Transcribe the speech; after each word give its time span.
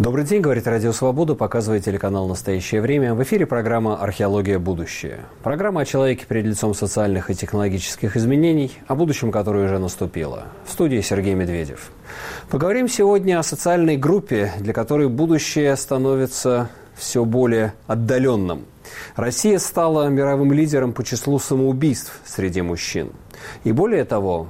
Добрый 0.00 0.24
день, 0.24 0.40
говорит 0.40 0.66
Радио 0.66 0.92
Свобода, 0.92 1.34
показывает 1.34 1.84
телеканал 1.84 2.26
«Настоящее 2.26 2.80
время». 2.80 3.14
В 3.14 3.22
эфире 3.22 3.44
программа 3.44 4.00
«Археология. 4.00 4.58
Будущее». 4.58 5.26
Программа 5.42 5.82
о 5.82 5.84
человеке 5.84 6.24
перед 6.26 6.46
лицом 6.46 6.72
социальных 6.72 7.28
и 7.28 7.34
технологических 7.34 8.16
изменений, 8.16 8.72
о 8.86 8.94
будущем, 8.94 9.30
которое 9.30 9.66
уже 9.66 9.78
наступило. 9.78 10.44
В 10.64 10.72
студии 10.72 11.02
Сергей 11.02 11.34
Медведев. 11.34 11.90
Поговорим 12.48 12.88
сегодня 12.88 13.38
о 13.38 13.42
социальной 13.42 13.98
группе, 13.98 14.52
для 14.58 14.72
которой 14.72 15.10
будущее 15.10 15.76
становится 15.76 16.70
все 16.94 17.26
более 17.26 17.74
отдаленным. 17.86 18.64
Россия 19.16 19.58
стала 19.58 20.08
мировым 20.08 20.50
лидером 20.54 20.94
по 20.94 21.04
числу 21.04 21.38
самоубийств 21.38 22.18
среди 22.24 22.62
мужчин. 22.62 23.10
И 23.64 23.72
более 23.72 24.06
того, 24.06 24.48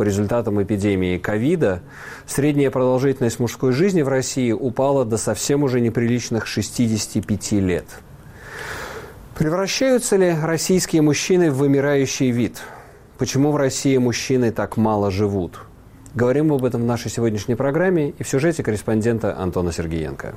по 0.00 0.02
результатам 0.02 0.62
эпидемии 0.62 1.18
ковида 1.18 1.82
средняя 2.26 2.70
продолжительность 2.70 3.38
мужской 3.38 3.72
жизни 3.72 4.00
в 4.00 4.08
России 4.08 4.50
упала 4.50 5.04
до 5.04 5.18
совсем 5.18 5.62
уже 5.62 5.78
неприличных 5.82 6.46
65 6.46 7.52
лет. 7.52 7.84
Превращаются 9.36 10.16
ли 10.16 10.34
российские 10.42 11.02
мужчины 11.02 11.50
в 11.50 11.58
вымирающий 11.58 12.30
вид? 12.30 12.62
Почему 13.18 13.52
в 13.52 13.56
России 13.56 13.98
мужчины 13.98 14.52
так 14.52 14.78
мало 14.78 15.10
живут? 15.10 15.60
Говорим 16.14 16.50
об 16.50 16.64
этом 16.64 16.80
в 16.80 16.86
нашей 16.86 17.10
сегодняшней 17.10 17.54
программе 17.54 18.14
и 18.18 18.22
в 18.22 18.26
сюжете 18.26 18.62
корреспондента 18.62 19.38
Антона 19.38 19.70
Сергеенко. 19.70 20.34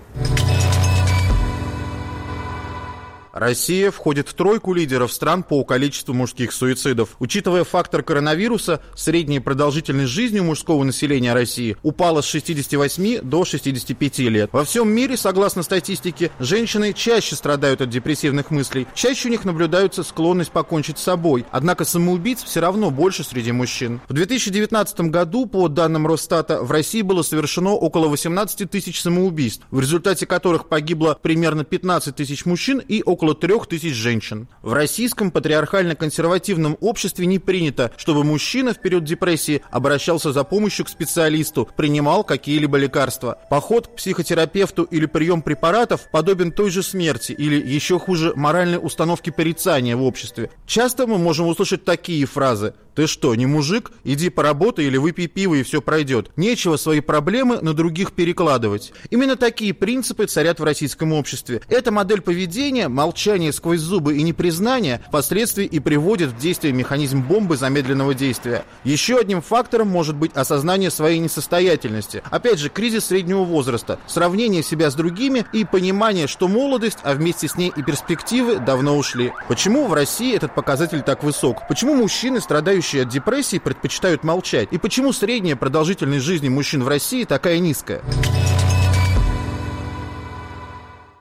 Россия 3.43 3.91
входит 3.91 4.29
в 4.29 4.35
тройку 4.35 4.73
лидеров 4.73 5.11
стран 5.11 5.43
по 5.43 5.65
количеству 5.65 6.13
мужских 6.13 6.53
суицидов. 6.53 7.17
Учитывая 7.19 7.65
фактор 7.65 8.01
коронавируса, 8.01 8.79
средняя 8.95 9.41
продолжительность 9.41 10.13
жизни 10.13 10.39
у 10.39 10.45
мужского 10.45 10.81
населения 10.85 11.33
России 11.33 11.75
упала 11.83 12.21
с 12.21 12.25
68 12.25 13.19
до 13.21 13.43
65 13.43 14.19
лет. 14.19 14.49
Во 14.53 14.63
всем 14.63 14.89
мире, 14.89 15.17
согласно 15.17 15.61
статистике, 15.61 16.31
женщины 16.39 16.93
чаще 16.93 17.35
страдают 17.35 17.81
от 17.81 17.89
депрессивных 17.89 18.49
мыслей, 18.49 18.87
чаще 18.95 19.27
у 19.27 19.31
них 19.31 19.43
наблюдается 19.43 20.03
склонность 20.03 20.51
покончить 20.51 20.97
с 20.97 21.03
собой. 21.03 21.45
Однако 21.51 21.83
самоубийц 21.83 22.43
все 22.43 22.61
равно 22.61 22.91
больше 22.91 23.25
среди 23.25 23.51
мужчин. 23.51 23.99
В 24.07 24.13
2019 24.13 25.01
году, 25.11 25.47
по 25.47 25.67
данным 25.67 26.07
Росстата, 26.07 26.63
в 26.63 26.71
России 26.71 27.01
было 27.01 27.23
совершено 27.23 27.71
около 27.71 28.07
18 28.07 28.71
тысяч 28.71 29.01
самоубийств, 29.01 29.65
в 29.69 29.81
результате 29.81 30.25
которых 30.25 30.69
погибло 30.69 31.19
примерно 31.21 31.65
15 31.65 32.15
тысяч 32.15 32.45
мужчин 32.45 32.79
и 32.79 33.03
около 33.03 33.32
около 33.33 33.35
трех 33.35 33.67
тысяч 33.67 33.93
женщин. 33.95 34.47
В 34.61 34.73
российском 34.73 35.31
патриархально-консервативном 35.31 36.77
обществе 36.79 37.25
не 37.25 37.39
принято, 37.39 37.91
чтобы 37.97 38.23
мужчина 38.23 38.73
в 38.73 38.79
период 38.79 39.03
депрессии 39.03 39.61
обращался 39.71 40.31
за 40.31 40.43
помощью 40.43 40.85
к 40.85 40.89
специалисту, 40.89 41.67
принимал 41.75 42.23
какие-либо 42.23 42.77
лекарства. 42.77 43.37
Поход 43.49 43.87
к 43.87 43.95
психотерапевту 43.95 44.83
или 44.83 45.05
прием 45.05 45.41
препаратов 45.41 46.09
подобен 46.11 46.51
той 46.51 46.69
же 46.69 46.83
смерти 46.83 47.33
или, 47.33 47.55
еще 47.55 47.99
хуже, 47.99 48.33
моральной 48.35 48.79
установке 48.81 49.31
порицания 49.31 49.95
в 49.95 50.03
обществе. 50.03 50.49
Часто 50.65 51.07
мы 51.07 51.17
можем 51.17 51.47
услышать 51.47 51.83
такие 51.83 52.25
фразы 52.25 52.73
«Ты 52.95 53.07
что, 53.07 53.33
не 53.33 53.45
мужик? 53.45 53.91
Иди 54.03 54.29
поработай 54.29 54.85
или 54.85 54.97
выпей 54.97 55.27
пиво 55.27 55.55
и 55.55 55.63
все 55.63 55.81
пройдет. 55.81 56.31
Нечего 56.35 56.77
свои 56.77 56.99
проблемы 56.99 57.59
на 57.61 57.73
других 57.73 58.11
перекладывать». 58.13 58.93
Именно 59.09 59.35
такие 59.35 59.73
принципы 59.73 60.27
царят 60.27 60.59
в 60.59 60.63
российском 60.63 61.13
обществе. 61.13 61.61
Эта 61.69 61.91
модель 61.91 62.21
поведения, 62.21 62.87
молчание 63.23 63.53
сквозь 63.53 63.79
зубы 63.79 64.17
и 64.17 64.21
непризнание, 64.21 64.99
впоследствии 65.07 65.65
и 65.65 65.79
приводит 65.79 66.31
в 66.31 66.37
действие 66.37 66.73
механизм 66.73 67.21
бомбы 67.21 67.55
замедленного 67.55 68.13
действия. 68.13 68.65
Еще 68.83 69.17
одним 69.17 69.41
фактором 69.41 69.87
может 69.87 70.17
быть 70.17 70.33
осознание 70.33 70.91
своей 70.91 71.19
несостоятельности. 71.19 72.21
Опять 72.29 72.59
же, 72.59 72.67
кризис 72.67 73.05
среднего 73.05 73.45
возраста, 73.45 73.97
сравнение 74.07 74.61
себя 74.61 74.91
с 74.91 74.95
другими 74.95 75.45
и 75.53 75.63
понимание, 75.63 76.27
что 76.27 76.49
молодость, 76.49 76.97
а 77.03 77.13
вместе 77.13 77.47
с 77.47 77.55
ней 77.55 77.71
и 77.73 77.81
перспективы 77.81 78.59
давно 78.59 78.97
ушли. 78.97 79.31
Почему 79.47 79.87
в 79.87 79.93
России 79.93 80.35
этот 80.35 80.53
показатель 80.53 81.01
так 81.01 81.23
высок? 81.23 81.65
Почему 81.69 81.95
мужчины, 81.95 82.41
страдающие 82.41 83.03
от 83.03 83.07
депрессии 83.07 83.57
предпочитают 83.57 84.25
молчать? 84.25 84.67
И 84.71 84.77
почему 84.77 85.13
средняя 85.13 85.55
продолжительность 85.55 86.25
жизни 86.25 86.49
мужчин 86.49 86.83
в 86.83 86.89
России 86.89 87.23
такая 87.23 87.59
низкая? 87.59 88.01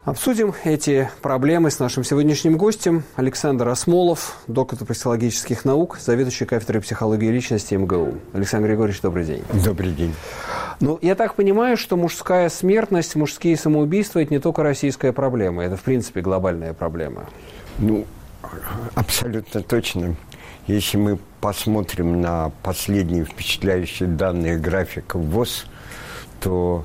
Обсудим 0.05 0.53
эти 0.65 1.09
проблемы 1.21 1.71
с 1.71 1.79
нашим 1.79 2.03
сегодняшним 2.03 2.57
гостем 2.57 3.05
Александр 3.15 3.69
Осмолов, 3.69 4.37
доктор 4.49 4.85
психологических 4.85 5.65
наук, 5.65 5.97
заведующий 6.01 6.45
кафедрой 6.45 6.83
психологии 6.83 7.31
личности 7.31 7.77
МГУ. 7.77 8.15
Александр 8.33 8.67
Григорьевич, 8.67 9.01
добрый 9.01 9.25
день. 9.25 9.45
Добрый 9.65 9.93
день. 9.93 10.12
Ну, 10.81 10.99
я 11.03 11.15
так 11.15 11.37
понимаю, 11.37 11.77
что 11.77 11.97
мужская 11.97 12.49
смертность, 12.49 13.15
мужские 13.15 13.57
самоубийства– 13.57 14.19
это 14.21 14.35
не 14.35 14.41
только 14.41 14.65
российская 14.65 15.12
проблема, 15.12 15.62
это, 15.62 15.77
в 15.77 15.83
принципе, 15.83 16.21
глобальная 16.21 16.73
проблема. 16.73 17.27
Ну, 17.79 18.05
абсолютно 18.97 19.62
точно. 19.62 20.17
Если 20.67 20.97
мы 20.97 21.21
посмотрим 21.41 22.21
на 22.21 22.51
последние 22.65 23.25
впечатляющие 23.25 24.09
данные 24.09 24.59
графика 24.59 25.17
ВОЗ, 25.17 25.67
то 26.41 26.85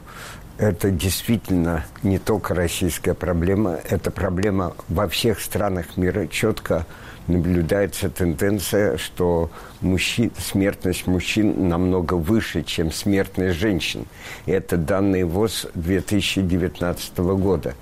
это 0.57 0.89
действительно 0.89 1.85
не 2.03 2.17
только 2.17 2.55
российская 2.55 3.13
проблема, 3.13 3.79
это 3.89 4.11
проблема 4.11 4.73
во 4.89 5.07
всех 5.07 5.39
странах 5.39 5.97
мира. 5.97 6.27
Четко 6.27 6.85
наблюдается 7.27 8.09
тенденция, 8.09 8.97
что 8.97 9.51
мужчин, 9.81 10.31
смертность 10.39 11.07
мужчин 11.07 11.67
намного 11.67 12.15
выше, 12.15 12.63
чем 12.63 12.91
смертность 12.91 13.59
женщин. 13.59 14.05
И 14.45 14.51
это 14.51 14.77
данные 14.77 15.25
ВОЗ 15.25 15.67
2019 15.75 17.17
года. 17.17 17.75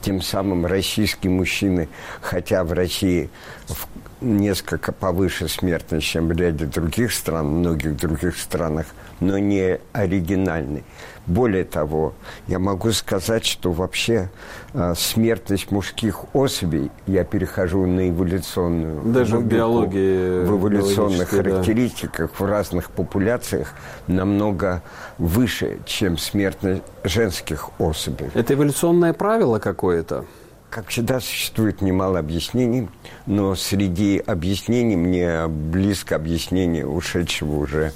Тем 0.00 0.20
самым 0.20 0.66
российские 0.66 1.32
мужчины, 1.32 1.88
хотя 2.20 2.64
в 2.64 2.72
России 2.72 3.30
в 3.68 3.86
несколько 4.20 4.92
повыше 4.92 5.48
смертность, 5.48 6.06
чем 6.06 6.28
в 6.28 6.32
ряде 6.32 6.66
других 6.66 7.12
стран, 7.12 7.46
многих 7.46 7.96
других 7.96 8.36
странах, 8.36 8.86
но 9.20 9.38
не 9.38 9.78
оригинальный. 9.92 10.84
Более 11.26 11.64
того, 11.64 12.14
я 12.46 12.58
могу 12.58 12.90
сказать, 12.92 13.44
что 13.44 13.70
вообще 13.70 14.30
э, 14.72 14.94
смертность 14.96 15.70
мужских 15.70 16.24
особей, 16.32 16.90
я 17.06 17.22
перехожу 17.24 17.84
на 17.86 18.08
эволюционную 18.08 19.02
Даже 19.04 19.36
логику, 19.36 19.48
в 19.48 19.52
биологии 19.54 20.44
в 20.44 20.56
эволюционных 20.56 21.28
характеристиках 21.28 22.30
да. 22.30 22.44
в 22.44 22.48
разных 22.48 22.90
популяциях 22.90 23.74
намного 24.06 24.82
выше, 25.18 25.80
чем 25.84 26.16
смертность 26.16 26.82
женских 27.04 27.78
особей. 27.78 28.30
Это 28.32 28.54
эволюционное 28.54 29.12
правило 29.12 29.58
какое-то? 29.58 30.24
Как 30.70 30.88
всегда, 30.88 31.18
существует 31.18 31.80
немало 31.80 32.18
объяснений, 32.18 32.88
но 33.24 33.54
среди 33.54 34.18
объяснений 34.18 34.96
мне 34.96 35.48
близко 35.48 36.16
объяснение 36.16 36.86
ушедшего 36.86 37.56
уже 37.56 37.92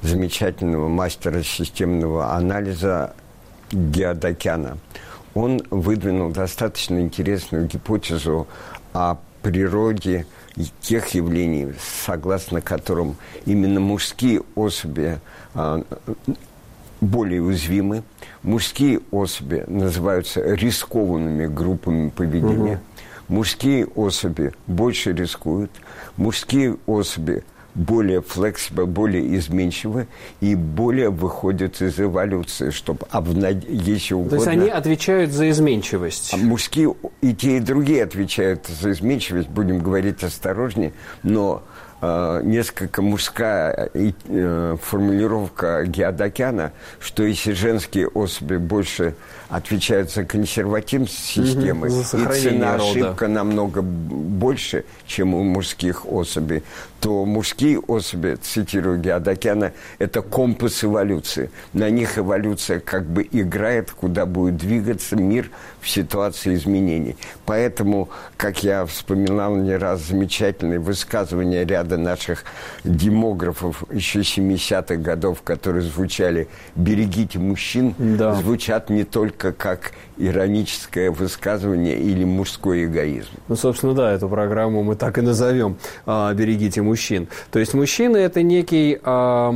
замечательного 0.00 0.88
мастера 0.88 1.42
системного 1.42 2.32
анализа 2.34 3.14
Геодокяна. 3.70 4.78
Он 5.34 5.60
выдвинул 5.70 6.30
достаточно 6.30 6.98
интересную 6.98 7.66
гипотезу 7.66 8.46
о 8.94 9.18
природе 9.42 10.26
тех 10.80 11.08
явлений, 11.08 11.74
согласно 12.06 12.62
которым 12.62 13.16
именно 13.44 13.80
мужские 13.80 14.42
особи 14.54 15.18
а, 15.54 15.82
более 17.04 17.42
уязвимы. 17.42 18.02
Мужские 18.42 19.00
особи 19.10 19.64
называются 19.66 20.42
рискованными 20.42 21.46
группами 21.46 22.10
поведения. 22.10 22.74
Угу. 22.74 23.36
Мужские 23.36 23.86
особи 23.86 24.52
больше 24.66 25.12
рискуют. 25.12 25.70
Мужские 26.16 26.76
особи 26.86 27.42
более 27.74 28.22
флексибл, 28.22 28.86
более 28.86 29.36
изменчивы 29.36 30.06
и 30.40 30.54
более 30.54 31.10
выходят 31.10 31.80
из 31.82 31.98
эволюции, 31.98 32.70
чтобы 32.70 33.06
обнад... 33.10 33.64
если 33.68 34.14
угодно... 34.14 34.30
То 34.30 34.36
есть 34.36 34.48
они 34.48 34.68
отвечают 34.68 35.32
за 35.32 35.50
изменчивость? 35.50 36.32
А 36.32 36.36
мужские 36.36 36.94
и 37.20 37.34
те, 37.34 37.56
и 37.56 37.60
другие 37.60 38.04
отвечают 38.04 38.66
за 38.66 38.92
изменчивость, 38.92 39.48
будем 39.48 39.80
говорить 39.80 40.22
осторожнее, 40.22 40.92
но 41.22 41.62
несколько 42.42 43.02
мужская 43.02 43.90
э, 43.94 44.76
формулировка 44.82 45.84
Геодокяна, 45.84 46.72
что 47.00 47.22
если 47.22 47.52
женские 47.52 48.08
особи 48.08 48.56
больше 48.56 49.14
отвечают 49.48 50.10
за 50.10 50.24
консервативность 50.24 51.24
системы, 51.24 51.88
угу, 51.88 52.00
и 52.00 52.40
цена 52.40 52.74
ошибка 52.74 53.28
намного 53.28 53.82
больше, 53.82 54.84
чем 55.06 55.34
у 55.34 55.42
мужских 55.42 56.06
особей, 56.06 56.62
то 57.00 57.24
мужские 57.26 57.78
особи, 57.80 58.36
цитирую 58.40 58.98
Геодокяна, 58.98 59.72
это 59.98 60.22
компас 60.22 60.82
эволюции. 60.82 61.50
На 61.74 61.90
них 61.90 62.18
эволюция 62.18 62.80
как 62.80 63.04
бы 63.04 63.28
играет, 63.30 63.90
куда 63.90 64.24
будет 64.24 64.56
двигаться 64.56 65.14
мир 65.14 65.50
в 65.82 65.88
ситуации 65.90 66.54
изменений. 66.54 67.16
Поэтому, 67.44 68.08
как 68.38 68.62
я 68.62 68.86
вспоминал 68.86 69.54
не 69.54 69.76
раз, 69.76 70.00
замечательные 70.00 70.78
высказывания 70.78 71.66
ряда 71.66 71.93
ряда 71.94 71.96
наших 71.96 72.44
демографов 72.84 73.84
еще 73.92 74.20
70-х 74.20 74.96
годов, 74.96 75.42
которые 75.42 75.82
звучали 75.82 76.48
«берегите 76.74 77.38
мужчин», 77.38 77.94
да. 77.98 78.34
звучат 78.34 78.90
не 78.90 79.04
только 79.04 79.52
как 79.52 79.92
ироническое 80.16 81.10
высказывание 81.10 81.98
или 81.98 82.24
мужской 82.24 82.84
эгоизм. 82.84 83.30
Ну, 83.48 83.56
собственно, 83.56 83.94
да, 83.94 84.12
эту 84.12 84.28
программу 84.28 84.82
мы 84.82 84.94
так 84.96 85.18
и 85.18 85.20
назовем 85.20 85.76
а, 86.06 86.32
«Берегите 86.34 86.82
мужчин». 86.82 87.28
То 87.50 87.58
есть 87.58 87.74
мужчина– 87.74 88.16
это 88.18 88.42
некий… 88.42 88.98
А, 89.02 89.52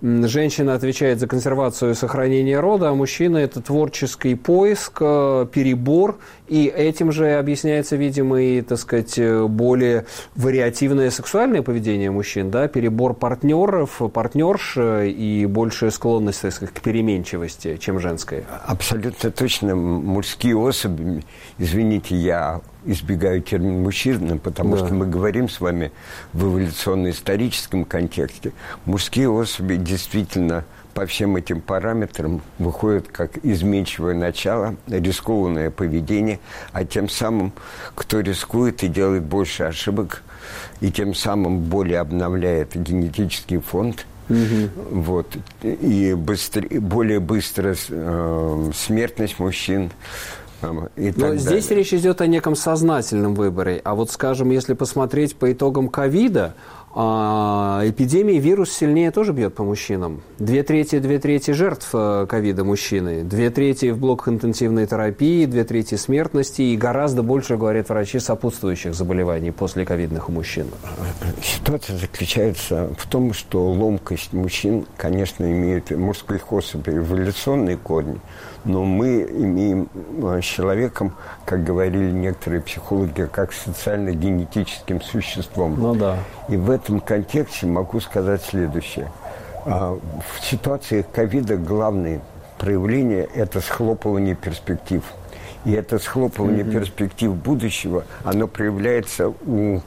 женщина 0.00 0.74
отвечает 0.74 1.20
за 1.20 1.26
консервацию 1.26 1.92
и 1.92 1.94
сохранение 1.94 2.60
рода, 2.60 2.90
а 2.90 2.94
мужчина– 2.94 3.36
это 3.38 3.60
творческий 3.60 4.34
поиск, 4.34 4.98
а, 5.00 5.46
перебор, 5.46 6.18
и 6.48 6.66
этим 6.66 7.12
же 7.12 7.34
объясняется, 7.34 7.96
видимо, 7.96 8.40
и, 8.40 8.62
так 8.62 8.78
сказать, 8.78 9.18
более 9.48 10.06
вариативное 10.34 11.10
сексуальное 11.10 11.62
поведение 11.62 12.10
мужчин, 12.10 12.50
да, 12.50 12.68
перебор 12.68 13.14
партнеров, 13.14 14.00
партнерш 14.12 14.78
и 14.78 15.46
большая 15.48 15.90
склонность, 15.90 16.42
так 16.42 16.52
сказать, 16.52 16.74
к 16.74 16.80
переменчивости, 16.80 17.76
чем 17.76 18.00
женская. 18.00 18.44
Абсолютно 18.66 19.30
точно 19.30 19.76
мужские 19.76 20.56
особи, 20.56 21.24
извините, 21.58 22.16
я 22.16 22.60
избегаю 22.84 23.42
термин 23.42 23.82
мужчина, 23.82 24.38
потому 24.38 24.76
да. 24.76 24.84
что 24.84 24.94
мы 24.94 25.06
говорим 25.06 25.48
с 25.48 25.60
вами 25.60 25.92
в 26.32 26.44
эволюционно-историческом 26.44 27.84
контексте. 27.84 28.52
Мужские 28.86 29.28
особи 29.28 29.76
действительно 29.76 30.64
по 30.98 31.06
всем 31.06 31.36
этим 31.36 31.60
параметрам 31.60 32.42
выходят 32.58 33.06
как 33.06 33.38
изменчивое 33.44 34.14
начало, 34.14 34.74
рискованное 34.88 35.70
поведение, 35.70 36.40
а 36.72 36.84
тем 36.84 37.08
самым, 37.08 37.52
кто 37.94 38.18
рискует 38.18 38.82
и 38.82 38.88
делает 38.88 39.22
больше 39.22 39.62
ошибок, 39.62 40.24
и 40.80 40.90
тем 40.90 41.14
самым 41.14 41.60
более 41.60 42.00
обновляет 42.00 42.74
генетический 42.74 43.58
фонд– 43.58 44.06
Угу. 44.28 45.00
Вот. 45.00 45.38
И 45.62 46.12
быстрее, 46.12 46.80
более 46.80 47.18
быстрая 47.18 47.74
э, 47.88 48.70
смертность 48.74 49.38
мужчин. 49.38 49.90
И 50.96 51.12
Но 51.16 51.36
здесь 51.36 51.68
далее. 51.68 51.84
речь 51.84 51.94
идет 51.94 52.20
о 52.20 52.26
неком 52.26 52.56
сознательном 52.56 53.34
выборе. 53.34 53.80
А 53.84 53.94
вот, 53.94 54.10
скажем, 54.10 54.50
если 54.50 54.74
посмотреть 54.74 55.36
по 55.36 55.52
итогам 55.52 55.88
ковида, 55.88 56.54
а, 56.94 57.82
эпидемии 57.84 58.38
вирус 58.38 58.72
сильнее 58.72 59.10
тоже 59.10 59.32
бьет 59.32 59.54
по 59.54 59.62
мужчинам. 59.62 60.22
Две 60.38 60.62
трети, 60.62 60.98
две 60.98 61.18
трети 61.18 61.50
жертв 61.50 61.90
э, 61.92 62.26
ковида 62.28 62.64
мужчины, 62.64 63.22
две 63.22 63.50
трети 63.50 63.90
в 63.90 63.98
блоках 63.98 64.28
интенсивной 64.28 64.86
терапии, 64.86 65.44
две 65.44 65.64
трети 65.64 65.96
смертности 65.96 66.62
и 66.62 66.76
гораздо 66.76 67.22
больше, 67.22 67.56
говорят 67.56 67.88
врачи, 67.90 68.18
сопутствующих 68.18 68.94
заболеваний 68.94 69.50
после 69.50 69.84
ковидных 69.84 70.28
у 70.28 70.32
мужчин. 70.32 70.66
Ситуация 71.42 71.98
заключается 71.98 72.90
в 72.98 73.06
том, 73.06 73.32
что 73.32 73.70
ломкость 73.70 74.32
мужчин, 74.32 74.86
конечно, 74.96 75.44
имеет 75.44 75.90
мужских 75.90 76.52
особей 76.52 76.96
эволюционные 76.96 77.76
корни, 77.76 78.18
но 78.68 78.84
мы 78.84 79.22
имеем 79.22 79.88
э, 80.22 80.40
с 80.42 80.44
человеком, 80.44 81.14
как 81.46 81.64
говорили 81.64 82.10
некоторые 82.10 82.60
психологи, 82.60 83.26
как 83.32 83.52
социально-генетическим 83.52 85.00
существом. 85.00 85.74
Ну 85.78 85.94
да. 85.94 86.18
И 86.48 86.56
в 86.56 86.70
этом 86.70 87.00
контексте 87.00 87.66
могу 87.66 87.98
сказать 88.00 88.42
следующее. 88.42 89.10
А, 89.64 89.98
в 89.98 90.44
ситуации 90.44 91.04
ковида 91.10 91.56
главное 91.56 92.20
проявление– 92.58 93.26
это 93.34 93.60
схлопывание 93.62 94.34
перспектив. 94.34 95.02
И 95.64 95.72
это 95.72 95.98
схлопывание 95.98 96.64
mm-hmm. 96.64 96.72
перспектив 96.72 97.34
будущего, 97.34 98.04
оно 98.22 98.46
проявляется 98.46 99.28
у, 99.28 99.80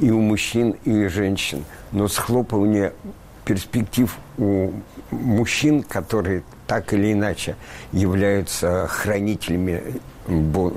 и 0.00 0.10
у 0.10 0.20
мужчин, 0.20 0.76
и 0.84 1.04
у 1.04 1.10
женщин. 1.10 1.64
Но 1.92 2.08
схлопывание 2.08 2.94
перспектив 3.44 4.16
у 4.38 4.72
мужчин, 5.10 5.82
которые 5.82 6.42
так 6.66 6.92
или 6.92 7.12
иначе 7.12 7.56
являются 7.92 8.86
хранителями 8.86 9.82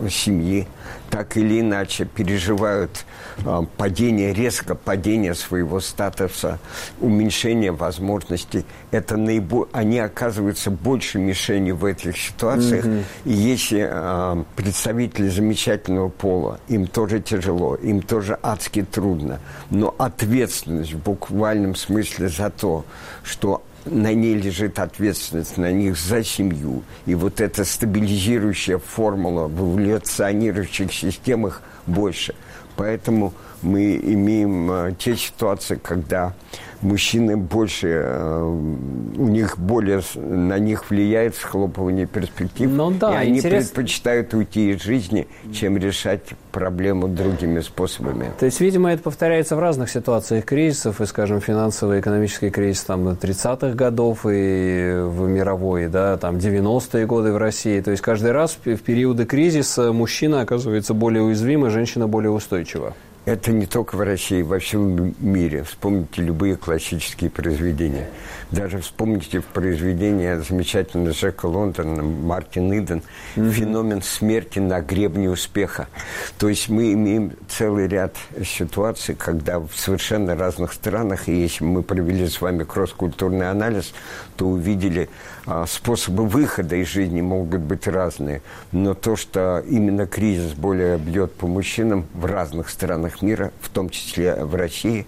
семьи, 0.09 0.67
так 1.09 1.38
или 1.38 1.61
иначе 1.61 2.05
переживают 2.05 3.05
э, 3.45 3.61
падение, 3.77 4.33
резко 4.33 4.75
падение 4.75 5.33
своего 5.35 5.79
статуса, 5.79 6.59
уменьшение 6.99 7.71
возможностей. 7.71 8.65
Это 8.91 9.17
наибо... 9.17 9.67
Они 9.71 9.99
оказываются 9.99 10.71
больше 10.71 11.19
мишенью 11.19 11.75
в 11.75 11.85
этих 11.85 12.17
ситуациях. 12.17 12.85
Mm-hmm. 12.85 13.03
И 13.25 13.31
если 13.31 13.88
э, 13.89 14.44
представители 14.55 15.29
замечательного 15.29 16.09
пола, 16.09 16.59
им 16.67 16.88
тоже 16.88 17.19
тяжело, 17.19 17.75
им 17.75 18.01
тоже 18.01 18.38
адски 18.41 18.83
трудно. 18.83 19.39
Но 19.69 19.95
ответственность 19.97 20.93
в 20.93 21.00
буквальном 21.00 21.75
смысле 21.75 22.29
за 22.29 22.50
то, 22.50 22.85
что 23.23 23.63
на 23.88 24.13
ней 24.13 24.36
лежит 24.36 24.80
ответственность, 24.80 25.57
на 25.57 25.72
них 25.72 25.98
за 25.98 26.24
семью. 26.24 26.84
И 27.06 27.16
вот 27.16 27.42
эта 27.42 27.63
стабилизирующая 27.66 28.78
формула 28.78 29.48
в 29.48 29.74
эволюционирующих 29.74 30.94
системах 30.94 31.62
больше. 31.86 32.36
Поэтому 32.75 33.34
мы 33.62 33.95
имеем 33.98 34.72
э, 34.72 34.94
те 35.00 35.16
ситуации, 35.16 35.80
когда 35.81 36.34
мужчины 36.81 37.38
больше, 37.38 37.88
э, 38.03 38.44
у 38.44 39.27
них 39.27 39.57
более, 39.57 40.01
на 40.15 40.59
них 40.59 40.89
влияет 40.89 41.35
схлопывание 41.35 42.06
перспектив, 42.06 42.69
ну, 42.69 42.91
да, 42.91 43.24
и 43.24 43.27
они 43.27 43.38
интерес... 43.39 43.65
предпочитают 43.65 44.33
уйти 44.33 44.71
из 44.71 44.81
жизни, 44.81 45.27
чем 45.53 45.77
решать 45.77 46.21
проблему 46.51 47.07
другими 47.07 47.59
способами. 47.59 48.31
То 48.39 48.45
есть, 48.45 48.59
видимо, 48.59 48.91
это 48.91 49.03
повторяется 49.03 49.56
в 49.56 49.59
разных 49.59 49.89
ситуациях 49.89 50.45
кризисов, 50.45 51.01
и, 51.01 51.06
скажем, 51.06 51.41
финансовый 51.41 52.00
экономический 52.00 52.50
кризис 52.50 52.83
там 52.83 53.07
30-х 53.07 53.74
годов 53.74 54.25
и 54.25 55.01
в 55.06 55.27
мировой, 55.27 55.88
да, 55.88 56.18
там 56.18 56.38
90-е 56.38 57.06
годы 57.06 57.31
в 57.31 57.38
России. 57.38 57.81
То 57.81 57.91
есть 57.91 58.01
каждый 58.01 58.31
раз 58.31 58.57
в 58.63 58.77
периоды 58.77 59.25
кризиса 59.25 59.91
мужчина 59.94 60.41
оказывается 60.41 60.94
более 60.94 61.24
уязвим, 61.24 61.65
и 61.65 61.69
женщина 61.69 62.07
более 62.07 62.31
устойчива. 62.31 62.94
Это 63.27 63.51
не 63.51 63.65
только 63.65 63.97
в 63.97 64.00
России, 64.00 64.41
во 64.41 64.57
всем 64.57 65.13
мире. 65.19 65.63
Вспомните 65.63 66.21
любые 66.21 66.56
классические 66.56 67.29
произведения. 67.29 68.07
Даже 68.51 68.79
вспомните 68.79 69.41
произведение 69.41 70.39
замечательного 70.39 71.12
Джека 71.12 71.47
Лондона, 71.47 72.03
Мартин 72.03 72.71
Иден, 72.71 73.01
mm-hmm. 73.35 73.51
«Феномен 73.51 74.01
смерти 74.01 74.59
на 74.59 74.79
гребне 74.79 75.29
успеха». 75.29 75.89
То 76.38 76.47
есть 76.47 76.69
мы 76.69 76.94
имеем 76.94 77.33
целый 77.50 77.89
ряд 77.89 78.15
ситуаций, 78.45 79.13
когда 79.13 79.59
в 79.59 79.71
совершенно 79.75 80.38
разных 80.38 80.71
странах, 80.71 81.27
и 81.27 81.34
если 81.34 81.65
мы 81.65 81.84
провели 81.84 82.29
с 82.29 82.39
вами 82.39 82.63
кросс-культурный 82.63 83.51
анализ, 83.51 83.93
то 84.38 84.48
увидели 84.48 85.10
а, 85.46 85.65
способы 85.65 86.25
выхода 86.25 86.77
из 86.77 86.88
жизни 86.88 87.19
могут 87.19 87.60
быть 87.60 87.88
разные. 87.88 88.41
Но 88.72 88.93
то, 88.93 89.17
что 89.17 89.62
именно 89.67 90.07
кризис 90.07 90.53
более 90.53 90.98
бьет 90.98 91.34
по 91.34 91.48
мужчинам 91.48 92.05
в 92.13 92.25
разных 92.25 92.69
странах 92.69 93.16
мира, 93.21 93.51
в 93.62 93.69
том 93.69 93.89
числе 93.89 94.36
в 94.36 94.55
России, 94.55 95.05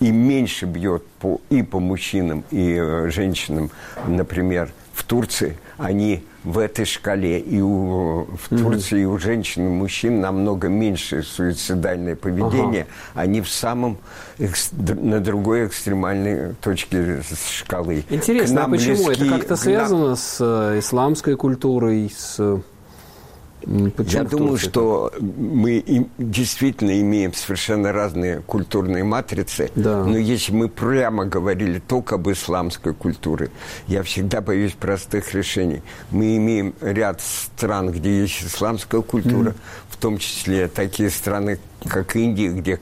и 0.00 0.10
меньше 0.10 0.66
бьет 0.66 1.04
по, 1.20 1.40
и 1.50 1.62
по 1.62 1.80
мужчинам, 1.80 2.44
и 2.50 2.76
э, 2.78 3.10
женщинам, 3.10 3.70
например, 4.06 4.70
в 4.92 5.04
Турции, 5.04 5.56
они 5.76 6.24
в 6.42 6.58
этой 6.58 6.84
шкале. 6.84 7.38
И 7.38 7.60
у, 7.60 8.24
в 8.24 8.48
Турции 8.48 8.98
mm-hmm. 8.98 9.02
и 9.02 9.06
у 9.06 9.18
женщин, 9.18 9.66
и 9.66 9.70
мужчин 9.70 10.20
намного 10.20 10.68
меньше 10.68 11.22
суицидальное 11.22 12.16
поведение. 12.16 12.86
Ага. 13.14 13.22
Они 13.22 13.40
в 13.40 13.48
самом, 13.48 13.98
на 14.38 15.20
другой 15.20 15.66
экстремальной 15.66 16.54
точке 16.54 17.22
шкалы. 17.50 18.04
Интересно, 18.08 18.64
а 18.64 18.68
почему? 18.68 19.06
Близки, 19.06 19.24
Это 19.24 19.38
как-то 19.38 19.56
связано 19.56 20.06
нам... 20.08 20.16
с 20.16 20.38
э, 20.40 20.78
исламской 20.80 21.36
культурой, 21.36 22.12
с 22.16 22.60
я 23.66 24.24
думаю, 24.24 24.58
что 24.58 25.12
мы 25.20 26.06
действительно 26.18 27.00
имеем 27.00 27.32
совершенно 27.34 27.92
разные 27.92 28.40
культурные 28.40 29.04
матрицы, 29.04 29.70
да. 29.74 30.04
но 30.04 30.16
если 30.16 30.52
мы 30.52 30.68
прямо 30.68 31.24
говорили 31.24 31.78
только 31.78 32.16
об 32.16 32.28
исламской 32.30 32.94
культуре, 32.94 33.50
я 33.86 34.02
всегда 34.02 34.40
боюсь 34.40 34.72
простых 34.72 35.34
решений. 35.34 35.82
Мы 36.10 36.36
имеем 36.36 36.74
ряд 36.80 37.20
стран, 37.20 37.90
где 37.90 38.20
есть 38.22 38.44
исламская 38.44 39.02
культура, 39.02 39.50
mm. 39.50 39.56
в 39.90 39.96
том 39.96 40.18
числе 40.18 40.68
такие 40.68 41.10
страны, 41.10 41.58
как 41.86 42.16
Индия, 42.16 42.48
где 42.48 42.80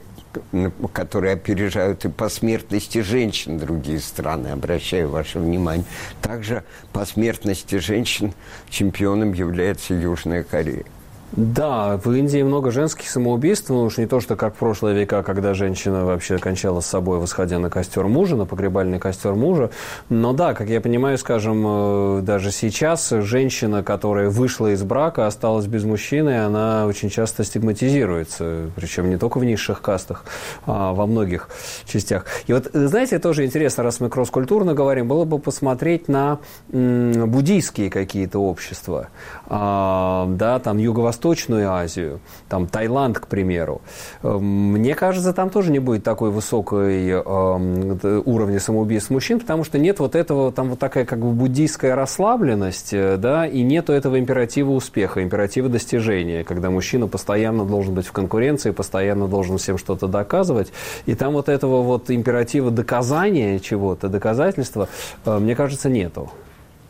которые 0.93 1.33
опережают 1.33 2.05
и 2.05 2.09
по 2.09 2.29
смертности 2.29 3.01
женщин 3.01 3.57
другие 3.57 3.99
страны, 3.99 4.47
обращаю 4.47 5.09
ваше 5.09 5.39
внимание. 5.39 5.85
Также 6.21 6.63
по 6.93 7.05
смертности 7.05 7.77
женщин 7.77 8.33
чемпионом 8.69 9.33
является 9.33 9.93
Южная 9.93 10.43
Корея. 10.43 10.85
Да, 11.33 11.99
в 12.01 12.09
Индии 12.13 12.41
много 12.41 12.71
женских 12.71 13.09
самоубийств, 13.09 13.69
ну 13.69 13.83
уж 13.83 13.97
не 13.97 14.07
то, 14.07 14.21
что 14.21 14.37
как 14.37 14.55
в 14.55 14.57
прошлые 14.57 14.95
века, 14.95 15.23
когда 15.23 15.53
женщина 15.53 16.05
вообще 16.05 16.37
кончала 16.37 16.79
с 16.79 16.85
собой, 16.85 17.19
восходя 17.19 17.59
на 17.59 17.69
костер 17.69 18.07
мужа, 18.07 18.37
на 18.37 18.45
погребальный 18.45 18.97
костер 18.97 19.35
мужа. 19.35 19.69
Но 20.07 20.31
да, 20.31 20.53
как 20.53 20.69
я 20.69 20.79
понимаю, 20.79 21.17
скажем, 21.17 21.65
э, 21.67 22.21
даже 22.21 22.51
сейчас 22.51 23.09
женщина, 23.09 23.83
которая 23.83 24.29
вышла 24.29 24.71
из 24.71 24.83
брака, 24.83 25.27
осталась 25.27 25.65
без 25.65 25.83
мужчины, 25.83 26.45
она 26.45 26.85
очень 26.85 27.09
часто 27.09 27.43
стигматизируется, 27.43 28.71
причем 28.77 29.09
не 29.09 29.17
только 29.17 29.39
в 29.39 29.43
низших 29.43 29.81
кастах, 29.81 30.23
а 30.65 30.93
во 30.93 31.05
многих 31.05 31.49
частях. 31.85 32.25
И 32.47 32.53
вот, 32.53 32.69
знаете, 32.73 33.19
тоже 33.19 33.45
интересно, 33.45 33.83
раз 33.83 33.99
мы 33.99 34.09
кросс-культурно 34.09 34.73
говорим, 34.73 35.09
было 35.09 35.25
бы 35.25 35.39
посмотреть 35.39 36.07
на 36.07 36.39
буддийские 36.69 37.89
какие-то 37.89 38.39
общества, 38.39 39.09
а, 39.45 40.25
да, 40.29 40.59
там 40.59 40.77
юго 40.77 41.01
Восточную 41.17 41.71
Азию, 41.71 42.19
там 42.47 42.67
Таиланд, 42.67 43.17
к 43.17 43.25
примеру, 43.25 43.81
эм, 44.21 44.73
мне 44.73 44.93
кажется, 44.93 45.33
там 45.33 45.49
тоже 45.49 45.71
не 45.71 45.79
будет 45.79 46.03
такой 46.03 46.29
высокой 46.29 47.09
э, 47.09 48.21
уровня 48.23 48.59
самоубийств 48.59 49.09
мужчин, 49.09 49.39
потому 49.39 49.63
что 49.63 49.79
нет 49.79 49.99
вот 49.99 50.13
этого, 50.15 50.51
там 50.51 50.69
вот 50.69 50.77
такая 50.77 51.05
как 51.05 51.17
бы 51.17 51.31
буддийская 51.31 51.95
расслабленность, 51.95 52.93
э, 52.93 53.17
да, 53.17 53.47
и 53.47 53.63
нету 53.63 53.93
этого 53.93 54.19
императива 54.19 54.69
успеха, 54.71 55.23
императива 55.23 55.69
достижения, 55.69 56.43
когда 56.43 56.69
мужчина 56.69 57.07
постоянно 57.07 57.65
должен 57.65 57.95
быть 57.95 58.05
в 58.05 58.11
конкуренции, 58.11 58.69
постоянно 58.69 59.27
должен 59.27 59.57
всем 59.57 59.79
что-то 59.79 60.07
доказывать, 60.07 60.71
и 61.07 61.15
там 61.15 61.33
вот 61.33 61.49
этого 61.49 61.81
вот 61.81 62.11
императива 62.11 62.69
доказания 62.69 63.57
чего-то, 63.57 64.07
доказательства, 64.07 64.87
э, 65.25 65.39
мне 65.39 65.55
кажется, 65.55 65.89
нету. 65.89 66.29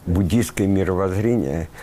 Буддийское 0.06 0.68
мировоззрение– 0.68 1.70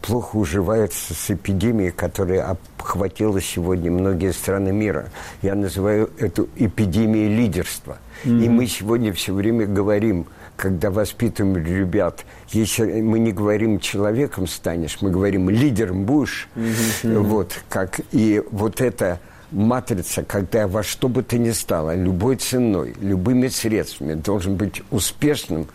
плохо 0.00 0.36
уживается 0.36 1.14
с 1.14 1.30
эпидемией, 1.30 1.90
которая 1.90 2.50
обхватила 2.50 3.40
сегодня 3.40 3.90
многие 3.90 4.32
страны 4.32 4.72
мира. 4.72 5.08
Я 5.40 5.54
называю 5.54 6.10
эту 6.18 6.48
эпидемией 6.56 7.34
лидерства. 7.34 7.98
Mm-hmm. 8.24 8.44
И 8.44 8.48
мы 8.48 8.66
сегодня 8.66 9.12
все 9.12 9.32
время 9.32 9.66
говорим, 9.66 10.26
когда 10.56 10.90
воспитываем 10.90 11.56
ребят, 11.56 12.24
если 12.50 13.00
мы 13.00 13.18
не 13.18 13.32
говорим 13.32 13.80
человеком 13.80 14.46
станешь, 14.46 14.98
мы 15.00 15.10
говорим 15.10 15.48
лидером 15.50 16.04
будешь. 16.04 16.48
Mm-hmm. 16.54 17.18
Вот 17.20 17.60
как 17.68 18.00
и 18.12 18.42
вот 18.50 18.80
это 18.80 19.20
матрица, 19.52 20.22
когда 20.22 20.66
во 20.66 20.82
что 20.82 21.08
бы 21.08 21.22
то 21.22 21.38
ни 21.38 21.50
стало, 21.50 21.94
любой 21.94 22.36
ценой, 22.36 22.94
любыми 23.00 23.48
средствами 23.48 24.14
должен 24.14 24.56
быть 24.56 24.82
успешным, 24.90 25.68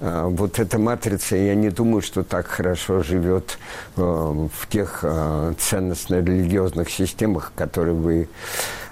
а, 0.00 0.28
вот 0.28 0.58
эта 0.58 0.78
матрица, 0.78 1.36
я 1.36 1.54
не 1.54 1.70
думаю, 1.70 2.02
что 2.02 2.22
так 2.22 2.46
хорошо 2.46 3.02
живет 3.02 3.58
а, 3.96 4.48
в 4.48 4.68
тех 4.68 5.00
а, 5.02 5.54
ценностно-религиозных 5.58 6.90
системах, 6.90 7.52
которые 7.54 7.94
вы 7.94 8.28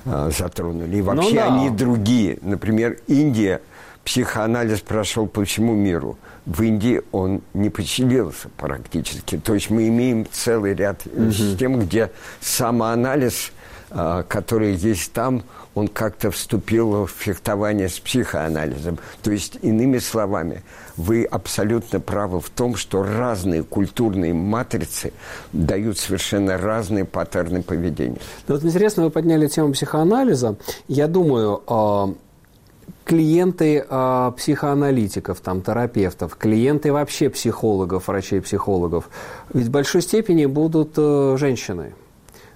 затронули. 0.04 0.96
И 0.96 1.02
вообще 1.02 1.28
ну, 1.28 1.36
да. 1.36 1.46
они 1.54 1.68
другие. 1.68 2.38
Например, 2.40 2.96
Индия, 3.06 3.60
психоанализ 4.02 4.80
прошел 4.80 5.26
по 5.26 5.44
всему 5.44 5.74
миру. 5.74 6.16
В 6.46 6.62
Индии 6.62 7.02
он 7.12 7.42
не 7.52 7.68
поселился 7.68 8.48
практически. 8.56 9.36
То 9.36 9.52
есть 9.52 9.68
мы 9.68 9.88
имеем 9.88 10.26
целый 10.32 10.74
ряд 10.74 11.02
угу. 11.04 11.30
систем, 11.32 11.80
где 11.80 12.10
самоанализ– 12.40 13.52
который 13.90 14.74
есть 14.74 15.12
там, 15.12 15.42
он 15.74 15.88
как-то 15.88 16.30
вступил 16.30 17.06
в 17.06 17.10
фехтование 17.10 17.88
с 17.88 17.98
психоанализом. 17.98 18.98
То 19.22 19.30
есть, 19.30 19.58
иными 19.62 19.98
словами, 19.98 20.62
вы 20.96 21.24
абсолютно 21.24 22.00
правы 22.00 22.40
в 22.40 22.50
том, 22.50 22.76
что 22.76 23.02
разные 23.02 23.62
культурные 23.62 24.34
матрицы 24.34 25.12
дают 25.52 25.98
совершенно 25.98 26.58
разные 26.58 27.04
паттерны 27.04 27.62
поведения. 27.62 28.18
Ну, 28.48 28.54
вот 28.54 28.64
интересно, 28.64 29.04
вы 29.04 29.10
подняли 29.10 29.46
тему 29.46 29.72
психоанализа. 29.72 30.56
Я 30.88 31.06
думаю, 31.06 31.62
а, 31.66 32.14
клиенты 33.04 33.84
э, 33.88 34.32
психоаналитиков, 34.36 35.40
там, 35.40 35.62
терапевтов, 35.62 36.36
клиенты 36.36 36.92
вообще 36.92 37.28
психологов, 37.28 38.06
врачей-психологов, 38.06 39.10
ведь 39.52 39.66
в 39.66 39.70
большой 39.70 40.02
степени 40.02 40.46
будут 40.46 40.92
э, 40.96 41.36
женщины. 41.36 41.94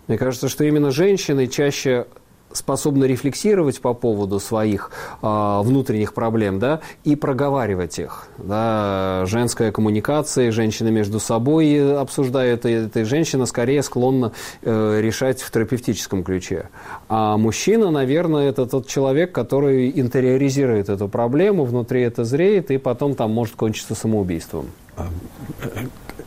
Мне 0.06 0.18
кажется, 0.18 0.49
что 0.49 0.64
именно 0.64 0.90
женщины 0.90 1.46
чаще 1.46 2.06
способны 2.54 3.04
рефлексировать 3.04 3.80
по 3.80 3.94
поводу 3.94 4.40
своих 4.40 4.90
э, 5.23 5.61
внутренних 5.62 6.14
проблем, 6.14 6.58
да, 6.58 6.80
и 7.02 7.16
проговаривать 7.16 7.99
их, 7.99 8.28
да, 8.38 9.25
женская 9.26 9.73
коммуникация, 9.73 10.52
женщины 10.52 10.90
между 10.90 11.20
собой 11.20 12.00
обсуждают, 12.00 12.64
и 12.64 12.70
эта 12.70 13.04
женщина 13.04 13.46
скорее 13.46 13.82
склонна 13.82 14.32
э, 14.62 15.00
решать 15.00 15.42
в 15.42 15.50
терапевтическом 15.50 16.23
ключе. 16.23 16.68
А 17.08 17.37
мужчина, 17.37 17.90
наверное, 17.90 18.49
это 18.49 18.66
тот 18.66 18.87
человек, 18.87 19.32
который 19.32 19.90
интериоризирует 19.90 20.88
эту 20.88 21.08
проблему, 21.08 21.64
внутри 21.64 22.02
это 22.02 22.25
зреет, 22.25 22.70
и 22.70 22.78
потом 22.78 23.14
там 23.14 23.32
может 23.32 23.56
кончиться 23.56 23.94
самоубийством. 23.94 24.66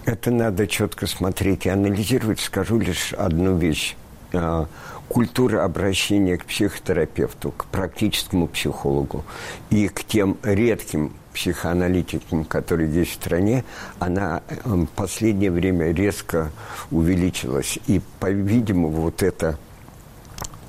Это 0.05 0.31
надо 0.31 0.67
четко 0.67 1.07
смотреть 1.07 1.65
и 1.65 1.69
анализировать. 1.69 2.39
Скажу 2.39 2.79
лишь 2.79 3.13
одну 3.13 3.57
вещь. 3.57 3.95
А, 4.33 4.67
культура 5.07 5.63
обращения 5.63 6.37
к 6.37 6.45
психотерапевту, 6.45 7.51
к 7.51 7.65
практическому 7.65 8.47
психологу 8.47 9.23
и 9.69 9.87
к 9.87 10.03
тем 10.03 10.37
редким 10.43 11.13
психоаналитикам, 11.33 12.45
которые 12.45 12.91
есть 12.91 13.11
в 13.11 13.15
стране, 13.15 13.63
она 13.99 14.41
в 14.63 14.85
последнее 14.87 15.51
время 15.51 15.91
резко 15.91 16.51
увеличилась. 16.91 17.79
И, 17.87 18.01
по-видимому, 18.19 18.89
вот 18.89 19.23
эта 19.23 19.57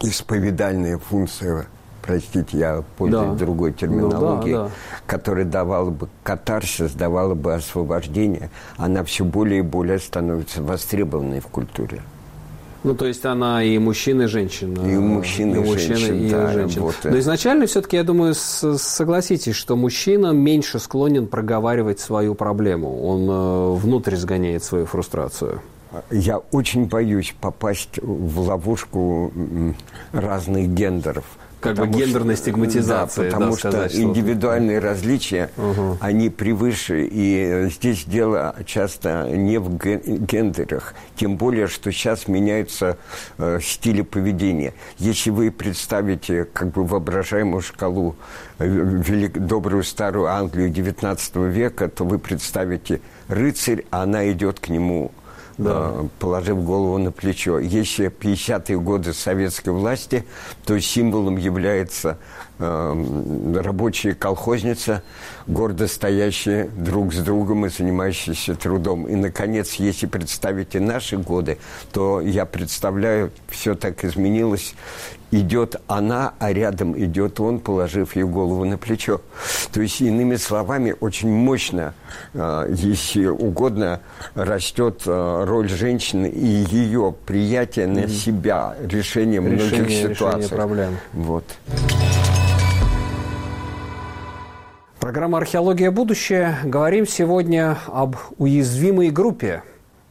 исповедальная 0.02 0.98
функция 0.98 1.66
простите, 2.08 2.58
я 2.58 2.84
пользуюсь 2.96 3.28
да. 3.28 3.34
другой 3.34 3.72
терминологией, 3.72 4.56
ну, 4.56 4.62
да, 4.62 4.64
да. 4.64 4.70
которая 5.06 5.44
давала 5.44 5.90
бы 5.90 6.08
катарсис, 6.22 6.92
давала 6.92 7.34
бы 7.34 7.54
освобождение, 7.54 8.50
она 8.78 9.04
все 9.04 9.24
более 9.24 9.58
и 9.58 9.62
более 9.62 9.98
становится 9.98 10.62
востребованной 10.62 11.40
в 11.40 11.48
культуре. 11.48 12.00
Ну, 12.84 12.94
то 12.94 13.06
есть 13.06 13.26
она 13.26 13.62
и 13.62 13.76
мужчина, 13.76 14.22
и 14.22 14.26
женщина. 14.26 14.80
И 14.88 14.96
мужчина, 14.96 15.56
и, 15.56 15.60
и 15.60 15.78
женщина. 15.78 16.14
И 16.14 16.30
да, 16.30 16.52
женщина. 16.52 16.82
Вот 16.84 16.94
Но 17.04 17.18
изначально 17.18 17.66
все-таки, 17.66 17.96
я 17.96 18.04
думаю, 18.04 18.34
согласитесь, 18.34 19.56
что 19.56 19.76
мужчина 19.76 20.28
меньше 20.28 20.78
склонен 20.78 21.26
проговаривать 21.26 22.00
свою 22.00 22.34
проблему. 22.34 23.02
Он 23.04 23.28
э, 23.28 23.78
внутрь 23.80 24.16
сгоняет 24.16 24.64
свою 24.64 24.86
фрустрацию. 24.86 25.60
Я 26.10 26.38
очень 26.52 26.86
боюсь 26.86 27.34
попасть 27.38 27.98
в 28.00 28.40
ловушку 28.40 29.32
разных 30.12 30.68
гендеров– 30.68 31.24
как 31.60 31.76
потому 31.76 31.92
бы 31.92 31.98
гендерной 31.98 32.34
что, 32.34 32.44
стигматизации. 32.44 33.22
Да, 33.22 33.26
потому 33.26 33.52
да, 33.52 33.58
что 33.58 33.70
сказать, 33.70 33.96
индивидуальные 33.96 34.78
что 34.78 34.88
различия, 34.88 35.50
угу. 35.56 35.98
они 36.00 36.30
превыше. 36.30 37.08
И 37.10 37.68
здесь 37.70 38.04
дело 38.04 38.54
часто 38.64 39.28
не 39.28 39.58
в 39.58 39.76
гендерах. 39.76 40.94
Тем 41.16 41.36
более, 41.36 41.66
что 41.66 41.90
сейчас 41.90 42.28
меняются 42.28 42.98
э, 43.38 43.58
стили 43.62 44.02
поведения. 44.02 44.74
Если 44.98 45.30
вы 45.30 45.50
представите 45.50 46.44
как 46.44 46.70
бы 46.72 46.84
воображаемую 46.84 47.62
шкалу 47.62 48.16
э, 48.58 48.66
велик, 48.66 49.38
добрую 49.38 49.82
старую 49.82 50.26
Англию 50.26 50.70
XIX 50.70 51.50
века, 51.50 51.88
то 51.88 52.04
вы 52.04 52.18
представите 52.18 53.00
рыцарь, 53.28 53.84
а 53.90 54.02
она 54.02 54.30
идет 54.30 54.60
к 54.60 54.68
нему 54.68 55.12
да. 55.58 55.90
Э, 55.92 56.08
положив 56.18 56.64
голову 56.64 56.98
на 56.98 57.12
плечо. 57.12 57.58
Если 57.58 58.08
50-е 58.08 58.78
годы 58.80 59.12
советской 59.12 59.70
власти, 59.70 60.24
то 60.64 60.78
символом 60.80 61.36
является 61.36 62.18
э, 62.58 63.60
рабочая 63.60 64.14
колхозница, 64.14 65.02
гордо 65.46 65.88
стоящие 65.88 66.70
друг 66.76 67.12
с 67.12 67.18
другом 67.18 67.66
и 67.66 67.68
занимающиеся 67.68 68.54
трудом. 68.54 69.06
И, 69.06 69.16
наконец, 69.16 69.74
если 69.74 70.06
представить 70.06 70.74
и 70.74 70.78
наши 70.78 71.16
годы, 71.16 71.58
то 71.92 72.20
я 72.20 72.46
представляю, 72.46 73.32
все 73.48 73.74
так 73.74 74.04
изменилось 74.04 74.74
идет 75.30 75.76
она, 75.86 76.34
а 76.38 76.52
рядом 76.52 76.98
идет 76.98 77.40
он, 77.40 77.60
положив 77.60 78.16
ей 78.16 78.24
голову 78.24 78.64
на 78.64 78.78
плечо. 78.78 79.20
То 79.72 79.80
есть, 79.80 80.00
иными 80.00 80.36
словами, 80.36 80.94
очень 81.00 81.30
мощно, 81.30 81.94
а, 82.34 82.66
если 82.68 83.26
угодно, 83.26 84.00
растет 84.34 85.02
а, 85.06 85.44
роль 85.44 85.68
женщины 85.68 86.26
и 86.26 86.46
ее 86.46 87.14
приятие 87.26 87.86
на 87.86 88.08
себя, 88.08 88.74
решение, 88.80 89.40
решение 89.40 89.40
многих 89.40 89.90
ситуаций. 89.90 90.42
Решение 90.42 90.48
проблем. 90.48 90.96
Вот. 91.12 91.44
Программа 95.00 95.38
«Археология. 95.38 95.90
Будущее». 95.90 96.58
Говорим 96.64 97.06
сегодня 97.06 97.78
об 97.86 98.16
уязвимой 98.36 99.10
группе 99.10 99.62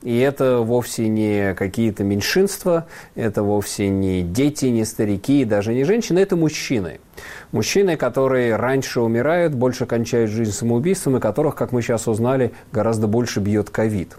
И 0.04 0.20
это 0.20 0.60
вовсе 0.60 1.08
не 1.08 1.56
какие-то 1.56 2.04
меньшинства, 2.04 2.86
это 3.16 3.42
вовсе 3.42 3.90
не 3.90 4.22
дети, 4.22 4.68
не 4.68 4.86
старики, 4.86 5.44
даже 5.44 5.74
не 5.74 5.84
женщины, 5.86 6.20
это 6.20 6.36
мужчины. 6.36 7.00
Мужчины, 7.52 7.98
которые 7.98 8.56
раньше 8.58 9.02
умирают, 9.02 9.56
больше 9.56 9.88
кончают 9.88 10.30
жизнь 10.30 10.52
самоубийством, 10.52 11.18
и 11.18 11.20
которых, 11.20 11.56
как 11.56 11.72
мы 11.72 11.82
сейчас 11.82 12.08
узнали, 12.08 12.54
гораздо 12.72 13.08
больше 13.08 13.40
бьет 13.40 13.72
ковид. 13.72 14.18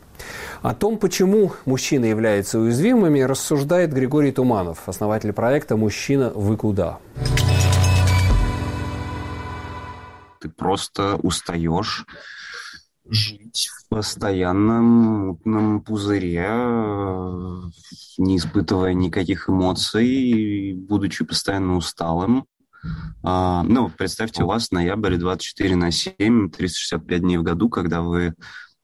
О 0.62 0.74
том, 0.74 0.98
почему 0.98 1.52
мужчины 1.64 2.06
являются 2.06 2.58
уязвимыми, 2.58 3.20
рассуждает 3.20 3.92
Григорий 3.92 4.32
Туманов, 4.32 4.88
основатель 4.88 5.32
проекта 5.32 5.76
«Мужчина, 5.76 6.32
вы 6.34 6.56
куда?». 6.56 6.98
Ты 10.40 10.48
просто 10.48 11.16
устаешь 11.22 12.04
жить 13.10 13.68
в 13.72 13.88
постоянном 13.88 14.84
мутном 14.84 15.82
пузыре, 15.82 16.46
не 18.18 18.36
испытывая 18.36 18.94
никаких 18.94 19.48
эмоций, 19.48 20.74
будучи 20.74 21.24
постоянно 21.24 21.76
усталым. 21.76 22.46
А, 23.22 23.62
ну, 23.64 23.90
представьте, 23.90 24.44
у 24.44 24.46
вас 24.46 24.70
ноябрь 24.70 25.16
24 25.16 25.76
на 25.76 25.90
7, 25.90 26.50
365 26.50 27.20
дней 27.20 27.38
в 27.38 27.42
году, 27.42 27.68
когда 27.68 28.02
вы 28.02 28.34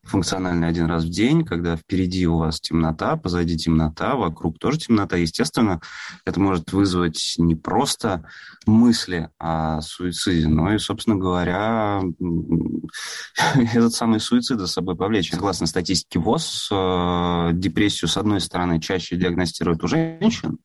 функциональный 0.05 0.69
один 0.69 0.87
раз 0.87 1.05
в 1.05 1.09
день, 1.09 1.45
когда 1.45 1.77
впереди 1.77 2.27
у 2.27 2.39
вас 2.39 2.61
темнота, 2.61 3.17
позади 3.17 3.57
темнота, 3.57 4.17
вокруг 4.17 4.59
тоже 4.59 4.79
темнота. 4.79 5.17
Естественно, 5.17 5.81
это 6.25 6.41
может 6.41 6.73
вызвать 6.73 7.35
не 7.39 7.55
просто 7.55 8.25
мысли 8.67 9.31
о 9.39 9.81
суициде, 9.81 10.49
но 10.49 10.73
и, 10.75 10.79
собственно 10.79 11.17
говоря, 11.17 12.03
этот 13.55 13.93
самый 13.93 14.21
суицид 14.21 14.59
за 14.59 14.67
собой 14.67 14.97
повлечь. 14.97 15.31
Согласно 15.31 15.67
статистике 15.67 16.19
ВОЗ, 16.19 16.69
э, 16.71 17.51
депрессию, 17.55 18.09
с 18.09 18.17
одной 18.17 18.41
стороны, 18.41 18.81
чаще 18.81 19.17
диагностируют 19.17 19.83
у 19.85 19.89
женщин, 19.89 20.59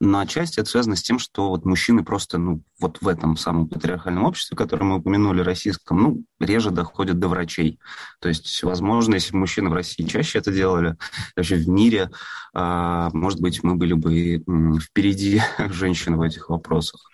но 0.00 0.20
отчасти 0.20 0.60
это 0.60 0.68
связано 0.68 0.96
с 0.96 1.02
тем, 1.02 1.18
что 1.18 1.48
вот 1.48 1.64
мужчины 1.64 2.04
просто, 2.04 2.38
ну, 2.38 2.62
вот 2.78 2.98
в 3.00 3.08
этом 3.08 3.36
самом 3.36 3.68
патриархальном 3.68 4.24
обществе, 4.24 4.56
которое 4.56 4.84
мы 4.84 4.96
упомянули, 4.96 5.40
российском, 5.40 6.02
ну, 6.02 6.24
реже 6.40 6.70
доходят 6.70 7.18
до 7.18 7.28
врачей. 7.28 7.78
То 8.20 8.28
есть, 8.28 8.62
возможно, 8.62 9.14
если 9.14 9.32
бы 9.32 9.38
мужчины 9.38 9.70
в 9.70 9.74
России 9.74 10.04
чаще 10.04 10.38
это 10.38 10.52
делали, 10.52 10.96
вообще 11.36 11.56
в 11.56 11.68
мире, 11.68 12.10
а, 12.54 13.10
может 13.12 13.40
быть, 13.40 13.62
мы 13.62 13.74
были 13.74 13.94
бы 13.94 14.44
впереди 14.80 15.40
женщин 15.70 16.16
в 16.16 16.22
этих 16.22 16.48
вопросах. 16.48 17.10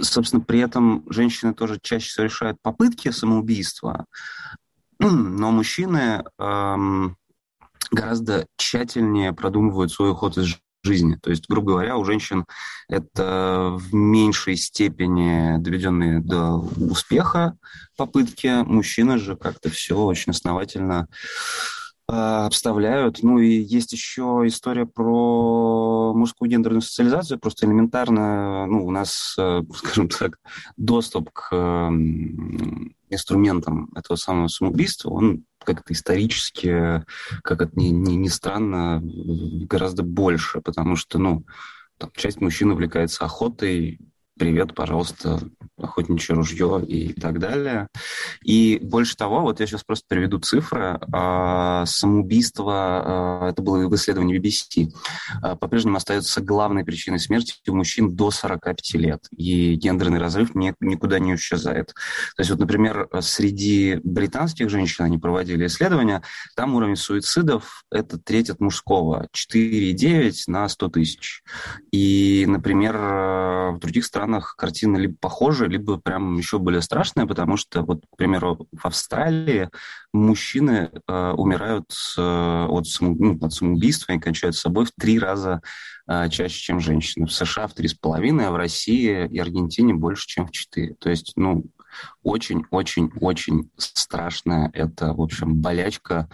Собственно, 0.00 0.40
при 0.40 0.60
этом 0.60 1.04
женщины 1.10 1.54
тоже 1.54 1.78
чаще 1.82 2.08
всего 2.08 2.24
решают 2.24 2.58
попытки 2.62 3.10
самоубийства, 3.10 4.06
но 5.00 5.50
мужчины 5.50 6.22
гораздо 7.90 8.46
тщательнее 8.56 9.32
продумывают 9.32 9.90
свой 9.90 10.12
уход 10.12 10.38
из 10.38 10.56
жизни. 10.88 11.16
То 11.22 11.30
есть, 11.30 11.44
грубо 11.48 11.72
говоря, 11.72 11.96
у 11.96 12.04
женщин 12.04 12.44
это 12.88 13.70
в 13.72 13.94
меньшей 13.94 14.56
степени 14.56 15.58
доведенные 15.58 16.20
до 16.20 16.56
успеха 16.56 17.56
попытки. 17.96 18.62
Мужчины 18.64 19.18
же 19.18 19.36
как-то 19.36 19.70
все 19.70 19.96
очень 19.96 20.32
основательно 20.32 21.06
а, 22.10 22.46
обставляют. 22.46 23.22
Ну 23.22 23.38
и 23.38 23.48
есть 23.48 23.92
еще 23.92 24.42
история 24.46 24.86
про 24.86 26.14
мужскую 26.14 26.50
гендерную 26.50 26.80
социализацию. 26.80 27.38
Просто 27.38 27.66
элементарно, 27.66 28.64
ну, 28.66 28.86
у 28.86 28.90
нас, 28.90 29.34
э, 29.38 29.60
скажем 29.74 30.08
так, 30.08 30.38
доступ 30.78 31.30
к 31.30 31.90
инструментам 33.10 33.90
этого 33.94 34.16
самого 34.16 34.48
самоубийства, 34.48 35.10
он 35.10 35.44
как-то 35.74 35.92
исторически, 35.92 37.04
как 37.42 37.62
это 37.62 37.72
ни, 37.74 37.88
ни, 37.88 38.14
ни 38.14 38.28
странно, 38.28 39.00
гораздо 39.02 40.02
больше, 40.02 40.60
потому 40.60 40.96
что, 40.96 41.18
ну, 41.18 41.44
там, 41.98 42.10
часть 42.14 42.40
мужчин 42.40 42.70
увлекается 42.70 43.24
охотой, 43.24 44.00
привет, 44.38 44.74
пожалуйста, 44.74 45.40
охотничье 45.76 46.34
ружье 46.34 46.82
и 46.86 47.12
так 47.12 47.38
далее. 47.38 47.88
И 48.44 48.78
больше 48.80 49.16
того, 49.16 49.40
вот 49.40 49.60
я 49.60 49.66
сейчас 49.66 49.84
просто 49.84 50.06
приведу 50.08 50.38
цифры. 50.38 50.98
А, 51.12 51.84
самоубийство, 51.86 52.72
а, 52.74 53.50
это 53.50 53.62
было 53.62 53.88
в 53.88 53.94
исследовании 53.94 54.38
BBC, 54.38 54.90
а, 55.42 55.56
по-прежнему 55.56 55.96
остается 55.96 56.40
главной 56.40 56.84
причиной 56.84 57.18
смерти 57.18 57.54
у 57.68 57.74
мужчин 57.74 58.14
до 58.14 58.30
45 58.30 58.94
лет. 58.94 59.26
И 59.36 59.74
гендерный 59.74 60.18
разрыв 60.18 60.54
никуда 60.54 61.18
не 61.18 61.34
исчезает. 61.34 61.88
То 62.36 62.40
есть 62.40 62.50
вот, 62.50 62.60
например, 62.60 63.08
среди 63.20 64.00
британских 64.04 64.70
женщин 64.70 65.04
они 65.04 65.18
проводили 65.18 65.66
исследования, 65.66 66.22
там 66.56 66.74
уровень 66.74 66.96
суицидов– 66.96 67.84
это 67.90 68.18
треть 68.18 68.50
от 68.50 68.60
мужского, 68.60 69.28
4,9 69.34 70.44
на 70.46 70.68
100 70.68 70.88
тысяч. 70.88 71.42
И, 71.90 72.44
например, 72.48 72.96
в 72.96 73.78
других 73.80 74.04
странах 74.04 74.27
картина 74.56 74.96
либо 74.96 75.16
похожа, 75.20 75.66
либо 75.66 75.98
прям 75.98 76.36
еще 76.36 76.58
более 76.58 76.82
страшное, 76.82 77.26
потому 77.26 77.56
что, 77.56 77.82
вот, 77.82 78.04
к 78.12 78.16
примеру, 78.16 78.66
в 78.72 78.86
Австралии 78.86 79.68
мужчины 80.12 80.90
э, 81.06 81.30
умирают 81.32 81.90
э, 82.16 82.66
от, 82.68 82.86
само, 82.86 83.14
ну, 83.18 83.38
от 83.40 83.52
самоубийства 83.52 84.12
и 84.12 84.18
кончают 84.18 84.56
с 84.56 84.60
собой 84.60 84.84
в 84.84 84.92
три 84.98 85.18
раза 85.18 85.60
э, 86.08 86.28
чаще, 86.28 86.58
чем 86.58 86.80
женщины. 86.80 87.26
В 87.26 87.32
США 87.32 87.66
в 87.66 87.74
три 87.74 87.88
с 87.88 87.94
половиной, 87.94 88.46
а 88.46 88.50
в 88.50 88.56
России 88.56 89.26
и 89.26 89.38
Аргентине 89.38 89.94
больше, 89.94 90.26
чем 90.26 90.46
в 90.46 90.50
четыре. 90.50 90.94
То 90.94 91.10
есть, 91.10 91.32
ну, 91.36 91.64
очень-очень-очень 92.22 93.70
страшная 93.76 94.70
это, 94.72 95.14
в 95.14 95.20
общем, 95.20 95.56
болячка, 95.56 96.28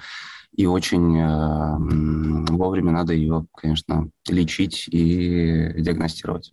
и 0.56 0.66
очень 0.66 1.18
э, 1.18 2.52
вовремя 2.52 2.92
надо 2.92 3.12
ее, 3.12 3.46
конечно, 3.56 4.08
лечить 4.28 4.86
и 4.88 5.72
диагностировать. 5.76 6.52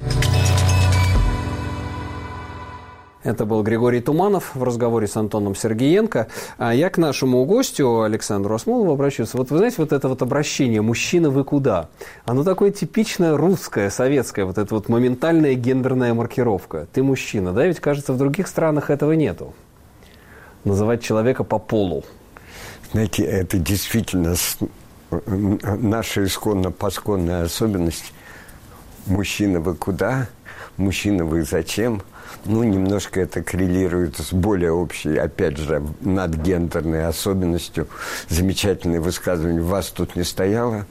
Это 3.24 3.46
был 3.46 3.62
Григорий 3.62 4.02
Туманов 4.02 4.56
в 4.56 4.64
разговоре 4.64 5.08
с 5.08 5.16
Антоном 5.16 5.54
Сергеенко. 5.54 6.28
А 6.58 6.74
я 6.74 6.90
к 6.90 6.98
нашему 6.98 7.46
гостю 7.46 8.02
Александру 8.02 8.56
Осмолову 8.56 8.92
обращусь. 8.92 9.34
Вот 9.36 9.52
вы 9.52 9.58
знаете, 9.58 9.76
вот 9.78 9.94
это 9.94 10.08
вот 10.08 10.24
обращение 10.24 10.82
«мужчина, 10.82 11.30
вы 11.30 11.44
куда?» 11.44 11.90
Оно 12.26 12.44
такое 12.44 12.72
типичное 12.72 13.38
русское, 13.38 13.92
советское, 13.92 14.46
вот 14.46 14.58
это 14.58 14.74
вот 14.74 14.90
моментальная 14.90 15.54
гендерная 15.54 16.16
маркировка. 16.16 16.88
Ты 16.92 17.04
мужчина, 17.04 17.54
да? 17.54 17.68
Ведь, 17.68 17.80
кажется, 17.80 18.14
в 18.14 18.18
других 18.18 18.48
странах 18.48 18.90
этого 18.90 19.12
нету. 19.12 19.54
Называть 20.64 21.04
человека 21.04 21.44
по 21.44 21.60
полу. 21.60 22.04
Знаете, 22.92 23.24
это 23.24 23.60
действительно 23.60 24.36
наша 25.12 26.24
исконно-посконная 26.24 27.44
особенность. 27.44 28.14
Мужчина, 29.06 29.60
вы 29.60 29.76
куда? 29.76 30.28
Мужчина, 30.78 31.24
вы 31.24 31.44
зачем? 31.44 32.02
Ну, 32.46 32.64
немножко 32.64 33.22
это 33.22 33.44
коррелирует 33.44 34.18
с 34.18 34.34
более 34.34 34.72
общей, 34.72 35.18
опять 35.18 35.58
же, 35.58 35.84
надгендерной 36.02 37.06
особенностью. 37.06 37.88
Замечательное 38.30 39.02
высказывание 39.02 39.62
«вас 39.62 39.90
тут 39.90 40.16
не 40.16 40.24
стояло», 40.24 40.86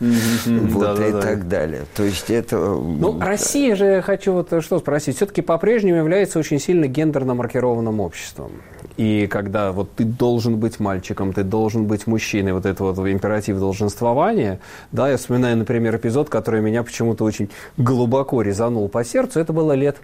вот 0.46 1.00
и 1.00 1.12
так 1.12 1.48
далее. 1.48 1.82
То 1.96 2.02
есть 2.02 2.30
это... 2.30 2.56
Ну, 2.56 3.18
Россия 3.20 3.76
же, 3.76 3.84
я 3.86 4.02
хочу 4.02 4.32
вот 4.32 4.62
что 4.62 4.78
спросить, 4.78 5.16
все-таки 5.16 5.42
по-прежнему 5.42 5.98
является 5.98 6.38
очень 6.38 6.60
сильно 6.60 6.86
гендерно 6.86 7.34
маркированным 7.34 8.00
обществом. 8.00 8.52
И 8.96 9.26
когда 9.28 9.72
вот 9.72 9.94
ты 9.96 10.04
должен 10.04 10.58
быть 10.58 10.78
мальчиком, 10.80 11.32
ты 11.32 11.42
должен 11.42 11.86
быть 11.86 12.06
мужчиной, 12.06 12.52
вот 12.52 12.66
это 12.66 12.84
вот 12.84 12.98
императив 12.98 13.58
долженствования, 13.58 14.60
да, 14.92 15.10
я 15.10 15.16
вспоминаю, 15.16 15.56
например, 15.56 15.96
эпизод, 15.96 16.28
который 16.28 16.60
меня 16.60 16.82
почему-то 16.82 17.24
очень 17.24 17.50
глубоко 17.76 18.42
резанул 18.42 18.88
по 18.88 19.04
сердцу, 19.04 19.40
это 19.40 19.52
было 19.52 19.72
лет 19.72 19.96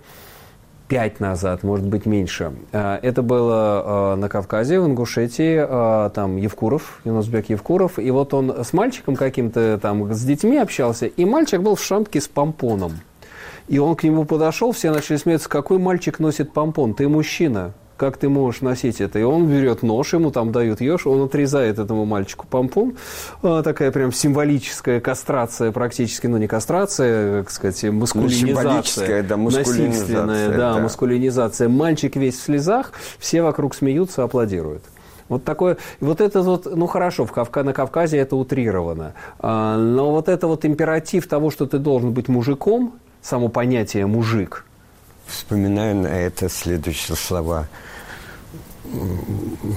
пять 0.88 1.20
назад, 1.20 1.62
может 1.62 1.86
быть, 1.86 2.06
меньше. 2.06 2.52
Э, 2.72 2.98
это 3.02 3.22
было 3.22 4.14
э, 4.14 4.16
на 4.16 4.28
Кавказе, 4.28 4.80
в 4.80 4.86
Ингушетии, 4.86 5.66
э, 5.66 6.10
там 6.10 6.36
Евкуров, 6.36 7.00
Юнусбек 7.04 7.50
Евкуров, 7.50 7.98
и 7.98 8.10
вот 8.10 8.34
он 8.34 8.64
с 8.64 8.72
мальчиком 8.72 9.16
каким-то 9.16 9.78
там, 9.80 10.12
с 10.12 10.22
детьми 10.22 10.58
общался, 10.58 11.06
и 11.06 11.24
мальчик 11.24 11.60
был 11.60 11.74
в 11.74 11.82
шапке 11.82 12.20
с 12.20 12.28
помпоном. 12.28 13.00
И 13.68 13.78
он 13.78 13.96
к 13.96 14.04
нему 14.04 14.24
подошел, 14.24 14.72
все 14.72 14.92
начали 14.92 15.16
смеяться, 15.16 15.48
какой 15.48 15.78
мальчик 15.78 16.20
носит 16.20 16.52
помпон, 16.52 16.94
ты 16.94 17.08
мужчина 17.08 17.72
как 17.96 18.16
ты 18.16 18.28
можешь 18.28 18.60
носить 18.60 19.00
это? 19.00 19.18
И 19.18 19.22
он 19.22 19.46
берет 19.46 19.82
нож, 19.82 20.12
ему 20.12 20.30
там 20.30 20.52
дают 20.52 20.80
еж, 20.80 21.06
он 21.06 21.22
отрезает 21.22 21.78
этому 21.78 22.04
мальчику 22.04 22.46
помпон. 22.46 22.96
А, 23.42 23.62
такая 23.62 23.90
прям 23.90 24.12
символическая 24.12 25.00
кастрация 25.00 25.72
практически, 25.72 26.26
ну 26.26 26.36
не 26.36 26.46
кастрация, 26.46 27.42
как 27.42 27.50
сказать, 27.50 27.82
маскулинизация. 27.84 29.22
Ну, 29.22 29.28
да, 29.28 29.36
насильственная, 29.36 30.48
да, 30.50 30.74
да, 30.74 30.78
маскулинизация. 30.80 31.68
Мальчик 31.68 32.16
весь 32.16 32.36
в 32.36 32.42
слезах, 32.42 32.92
все 33.18 33.42
вокруг 33.42 33.74
смеются, 33.74 34.22
аплодируют. 34.22 34.84
Вот 35.28 35.42
такое, 35.42 35.76
вот 36.00 36.20
это 36.20 36.42
вот, 36.42 36.66
ну 36.66 36.86
хорошо, 36.86 37.24
в 37.24 37.32
Кавка, 37.32 37.64
на 37.64 37.72
Кавказе 37.72 38.18
это 38.18 38.36
утрировано, 38.36 39.14
а, 39.40 39.76
но 39.76 40.12
вот 40.12 40.28
это 40.28 40.46
вот 40.46 40.64
императив 40.64 41.26
того, 41.26 41.50
что 41.50 41.66
ты 41.66 41.78
должен 41.78 42.12
быть 42.12 42.28
мужиком, 42.28 42.94
само 43.22 43.48
понятие 43.48 44.06
мужик– 44.06 44.64
Вспоминаю 45.26 45.96
на 45.96 46.08
это 46.08 46.48
следующие 46.48 47.16
слова 47.16 47.68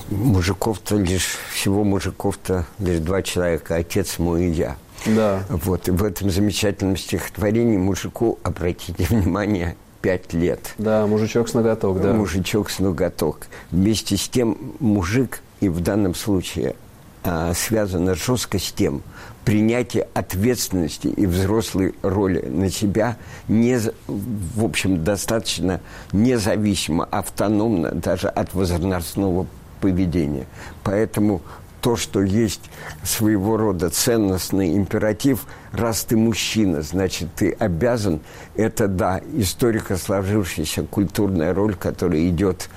мужиков-то 0.09 0.97
лишь, 0.97 1.37
всего 1.53 1.83
мужиков-то 1.83 2.65
лишь 2.79 2.99
два 2.99 3.21
человека, 3.21 3.75
отец 3.75 4.19
мой 4.19 4.45
и 4.45 4.51
я. 4.51 4.77
Да. 5.05 5.43
Вот, 5.49 5.87
и 5.87 5.91
в 5.91 6.03
этом 6.03 6.29
замечательном 6.29 6.97
стихотворении 6.97 7.77
мужику, 7.77 8.37
обратите 8.43 9.05
внимание, 9.09 9.75
пять 10.01 10.33
лет. 10.33 10.73
Да, 10.77 11.07
мужичок 11.07 11.49
с 11.49 11.53
ноготок, 11.53 12.01
да. 12.01 12.13
Мужичок 12.13 12.69
с 12.69 12.79
ноготок. 12.79 13.47
Вместе 13.71 14.17
с 14.17 14.27
тем 14.29 14.75
мужик, 14.79 15.41
и 15.61 15.69
в 15.69 15.81
данном 15.81 16.15
случае 16.15 16.75
а, 17.23 17.53
связано 17.53 18.15
жестко 18.15 18.59
с 18.59 18.71
тем, 18.71 19.01
принятие 19.49 20.07
ответственности 20.13 21.07
и 21.07 21.25
взрослой 21.25 21.95
роли 22.03 22.39
на 22.47 22.69
себя 22.69 23.17
не, 23.47 23.79
в 24.07 24.63
общем, 24.63 25.03
достаточно 25.03 25.81
независимо, 26.11 27.05
автономно 27.05 27.89
даже 27.89 28.27
от 28.27 28.53
возрастного 28.53 29.47
поведения. 29.81 30.45
Поэтому 30.83 31.41
то, 31.81 31.95
что 31.95 32.21
есть 32.21 32.69
своего 33.03 33.57
рода 33.57 33.89
ценностный 33.89 34.77
императив, 34.77 35.47
раз 35.71 36.03
ты 36.03 36.15
мужчина, 36.15 36.83
значит, 36.83 37.29
ты 37.35 37.51
обязан, 37.53 38.19
это, 38.55 38.87
да, 38.87 39.19
историко 39.33 39.97
сложившаяся 39.97 40.83
культурная 40.83 41.55
роль, 41.55 41.73
которая 41.73 42.29
идет 42.29 42.69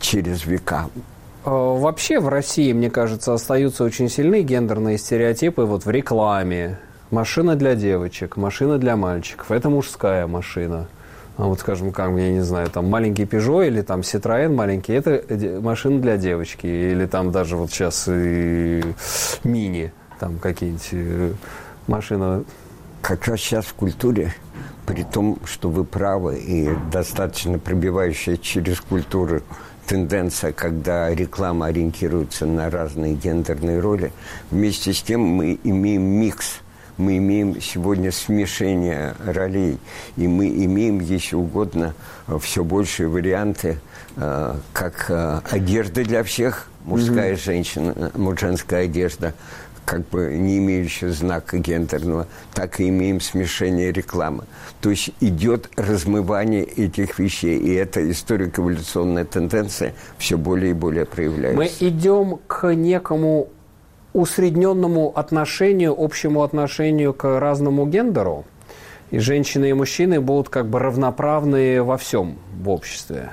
через 0.00 0.46
века. 0.46 0.88
А, 1.44 1.50
вообще 1.50 2.20
в 2.20 2.28
России, 2.28 2.72
мне 2.72 2.90
кажется, 2.90 3.34
остаются 3.34 3.84
очень 3.84 4.08
сильные 4.08 4.42
гендерные 4.42 4.98
стереотипы 4.98 5.62
вот 5.62 5.84
в 5.84 5.90
рекламе. 5.90 6.78
Машина 7.10 7.56
для 7.56 7.74
девочек, 7.74 8.36
машина 8.36 8.78
для 8.78 8.96
мальчиков. 8.96 9.50
Это 9.50 9.70
мужская 9.70 10.26
машина. 10.26 10.88
А 11.38 11.44
вот, 11.44 11.60
скажем, 11.60 11.92
как, 11.92 12.10
я 12.18 12.32
не 12.32 12.40
знаю, 12.40 12.68
там 12.68 12.88
маленький 12.88 13.22
Peugeot 13.22 13.68
или 13.68 13.80
там 13.82 14.00
Citroën 14.00 14.52
маленький, 14.52 14.92
это 14.92 15.22
машина 15.60 16.00
для 16.00 16.16
девочки. 16.16 16.66
Или 16.66 17.06
там 17.06 17.30
даже 17.30 17.56
вот 17.56 17.70
сейчас 17.70 18.08
и 18.08 18.82
мини, 19.44 19.92
там 20.18 20.38
какие-нибудь 20.38 20.88
э, 20.92 21.32
машины. 21.86 22.44
Как 23.00 23.24
раз 23.26 23.38
сейчас 23.38 23.66
в 23.66 23.74
культуре, 23.74 24.34
при 24.84 25.04
том, 25.04 25.38
что 25.44 25.70
вы 25.70 25.84
правы, 25.84 26.38
и 26.38 26.70
достаточно 26.90 27.60
пробивающая 27.60 28.36
через 28.36 28.80
культуру 28.80 29.40
тенденция, 29.88 30.52
когда 30.52 31.12
реклама 31.12 31.66
ориентируется 31.66 32.46
на 32.46 32.70
разные 32.70 33.14
гендерные 33.14 33.80
роли, 33.80 34.12
вместе 34.50 34.92
с 34.92 35.02
тем 35.02 35.22
мы 35.22 35.58
имеем 35.64 36.02
микс– 36.02 36.60
мы 36.98 37.16
имеем 37.18 37.60
сегодня 37.60 38.12
смешение 38.12 39.14
ролей, 39.24 39.78
и 40.16 40.26
мы 40.26 40.48
имеем, 40.48 40.98
если 41.00 41.36
угодно, 41.36 41.94
все 42.40 42.64
большие 42.64 43.08
варианты, 43.08 43.78
э, 44.16 44.54
как 44.72 45.06
э, 45.08 45.40
одежда 45.48 46.04
для 46.04 46.24
всех, 46.24 46.68
мужская 46.84 47.34
mm-hmm. 47.34 47.44
женщина, 47.44 48.12
женская 48.38 48.84
одежда, 48.84 49.34
как 49.88 50.06
бы 50.10 50.36
не 50.36 50.58
имеющая 50.58 51.10
знака 51.12 51.56
гендерного, 51.56 52.26
так 52.52 52.78
и 52.78 52.90
имеем 52.90 53.22
смешение 53.22 53.90
рекламы. 53.90 54.44
То 54.82 54.90
есть 54.90 55.12
идет 55.20 55.70
размывание 55.76 56.62
этих 56.62 57.18
вещей, 57.18 57.58
и 57.58 57.72
эта 57.72 58.10
историко-эволюционная 58.10 59.24
тенденция 59.24 59.94
все 60.18 60.36
более 60.36 60.72
и 60.72 60.74
более 60.74 61.06
проявляется. 61.06 61.56
Мы 61.56 61.88
идем 61.88 62.38
к 62.46 62.74
некому 62.74 63.48
усредненному 64.12 65.10
отношению, 65.16 65.94
общему 65.98 66.42
отношению 66.42 67.14
к 67.14 67.40
разному 67.40 67.86
гендеру. 67.86 68.44
И 69.10 69.18
женщины 69.18 69.70
и 69.70 69.72
мужчины 69.72 70.20
будут 70.20 70.48
как 70.48 70.68
бы 70.68 70.78
равноправные 70.78 71.82
во 71.82 71.96
всем 71.96 72.38
в 72.60 72.68
обществе. 72.68 73.30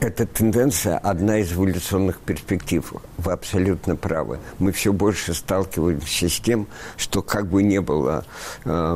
Эта 0.00 0.26
тенденция 0.26 0.96
одна 0.96 1.38
из 1.38 1.52
эволюционных 1.52 2.20
перспектив. 2.20 2.94
Вы 3.18 3.32
абсолютно 3.32 3.96
правы. 3.96 4.38
Мы 4.58 4.72
все 4.72 4.92
больше 4.92 5.34
сталкиваемся 5.34 6.28
с 6.28 6.40
тем, 6.40 6.66
что 6.96 7.20
как 7.22 7.46
бы 7.46 7.62
не 7.62 7.80
было 7.80 8.24
э, 8.64 8.94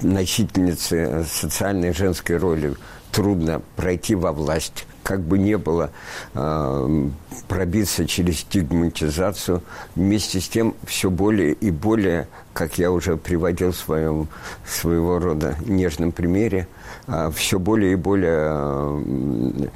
носительницы 0.00 1.24
социальной 1.28 1.92
женской 1.92 2.36
роли 2.36 2.74
трудно 3.14 3.62
пройти 3.76 4.14
во 4.14 4.32
власть 4.32 4.86
как 5.04 5.20
бы 5.20 5.38
не 5.38 5.58
было, 5.58 5.90
э, 6.32 7.08
пробиться 7.46 8.06
через 8.06 8.40
стигматизацию. 8.40 9.62
Вместе 9.94 10.40
с 10.40 10.48
тем 10.48 10.74
все 10.84 11.10
более 11.10 11.52
и 11.52 11.70
более, 11.70 12.26
как 12.54 12.78
я 12.78 12.90
уже 12.90 13.16
приводил 13.18 13.72
в 13.72 13.76
своем 13.76 14.28
своего 14.66 15.18
рода 15.18 15.56
нежном 15.66 16.10
примере, 16.10 16.66
э, 17.06 17.30
все 17.34 17.58
более 17.58 17.92
и 17.92 17.96
более, 17.96 18.48
э, 18.50 19.68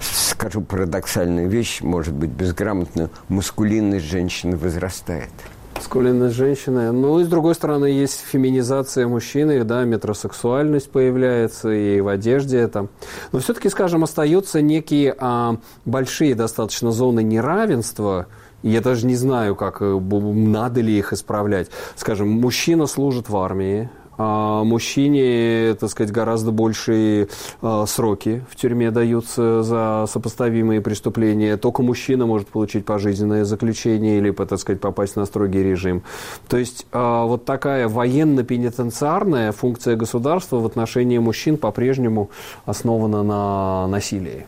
скажу 0.00 0.60
парадоксальную 0.62 1.48
вещь, 1.48 1.80
может 1.80 2.14
быть, 2.14 2.30
безграмотную, 2.30 3.10
мускулинность 3.28 4.04
женщины 4.04 4.56
возрастает. 4.56 5.30
Маскулинность 5.76 6.34
женщины. 6.34 6.90
Ну, 6.90 7.20
и 7.20 7.24
с 7.24 7.28
другой 7.28 7.54
стороны, 7.54 7.84
есть 7.84 8.20
феминизация 8.20 9.06
мужчины, 9.06 9.62
да, 9.62 9.84
метросексуальность 9.84 10.90
появляется 10.90 11.70
и 11.70 12.00
в 12.00 12.08
одежде 12.08 12.66
там. 12.66 12.88
Но 13.32 13.40
все-таки, 13.40 13.68
скажем, 13.68 14.02
остаются 14.02 14.62
некие 14.62 15.14
а, 15.18 15.58
большие 15.84 16.34
достаточно 16.34 16.92
зоны 16.92 17.22
неравенства, 17.22 18.26
я 18.62 18.80
даже 18.80 19.06
не 19.06 19.16
знаю, 19.16 19.54
как, 19.54 19.82
э, 19.82 19.84
надо 19.84 20.80
ли 20.80 20.98
их 20.98 21.12
исправлять. 21.12 21.68
Скажем, 21.94 22.30
мужчина 22.30 22.86
служит 22.86 23.28
в 23.28 23.36
армии, 23.36 23.90
мужчине, 24.18 25.74
так 25.78 25.90
сказать, 25.90 26.12
гораздо 26.12 26.50
большие 26.50 27.28
а, 27.60 27.84
сроки 27.86 28.44
в 28.50 28.56
тюрьме 28.56 28.90
даются 28.90 29.62
за 29.62 30.06
сопоставимые 30.08 30.80
преступления. 30.80 31.56
Только 31.56 31.82
мужчина 31.82 32.26
может 32.26 32.48
получить 32.48 32.84
пожизненное 32.84 33.44
заключение 33.44 34.18
или, 34.18 34.30
так 34.30 34.58
сказать, 34.58 34.80
попасть 34.80 35.16
на 35.16 35.26
строгий 35.26 35.62
режим. 35.62 36.02
То 36.48 36.56
есть 36.56 36.86
а, 36.92 37.24
вот 37.24 37.44
такая 37.44 37.88
военно-пенитенциарная 37.88 39.52
функция 39.52 39.96
государства 39.96 40.56
в 40.56 40.66
отношении 40.66 41.18
мужчин 41.18 41.56
по-прежнему 41.56 42.30
основана 42.64 43.22
на 43.22 43.86
насилии. 43.88 44.46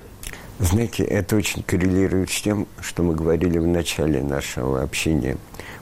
Знаете, 0.60 1.04
это 1.04 1.36
очень 1.36 1.62
коррелирует 1.62 2.30
с 2.30 2.42
тем, 2.42 2.66
что 2.80 3.02
мы 3.02 3.14
говорили 3.14 3.58
в 3.58 3.66
начале 3.66 4.22
нашего 4.22 4.82
общения. 4.82 5.36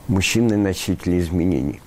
Мужчины– 0.07 0.55
носители 0.57 1.19
изменений 1.19 1.81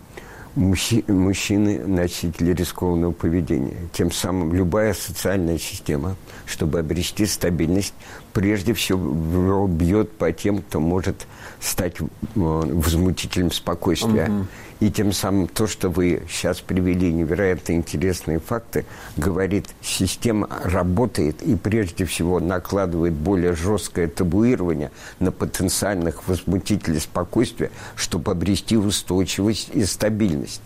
мужчины 0.61 1.87
носители 1.87 2.53
рискованного 2.53 3.13
поведения. 3.13 3.77
Тем 3.93 4.11
самым 4.13 4.53
любая 4.53 4.93
социальная 4.93 5.59
система, 5.59 6.17
чтобы 6.47 6.81
обрести 6.81 7.25
стабильность, 7.27 7.95
прежде 8.33 8.75
всего 8.75 9.67
бьет 9.67 10.13
по 10.13 10.33
тем, 10.33 10.59
кто 10.59 10.81
может 10.81 11.27
стать 11.61 12.01
э, 12.01 12.05
возмутителем 12.35 13.51
спокойствия. 13.51 14.29
Угу. 14.29 14.47
И 14.81 14.91
тем 14.91 15.13
самым 15.13 15.47
то, 15.47 15.67
что 15.67 15.91
вы 15.91 16.23
сейчас 16.29 16.61
привели 16.61 17.13
невероятно 17.13 17.73
интересные 17.73 18.39
факты, 18.39 18.87
говорит, 19.17 19.69
система 19.83 20.49
работает 20.65 21.43
и 21.43 21.55
прежде 21.55 22.07
всего 22.07 22.41
накладывает 22.41 23.13
более 23.13 23.55
жесткое 23.55 24.09
табуирование 24.09 24.91
на 25.19 25.33
потенциальных 25.33 26.27
возмутителей 26.27 26.99
спокойствия, 26.99 27.71
чтобы 27.95 28.33
обрести 28.33 28.79
устойчивость 28.79 29.69
и 29.75 29.85
стабильность. 29.85 30.63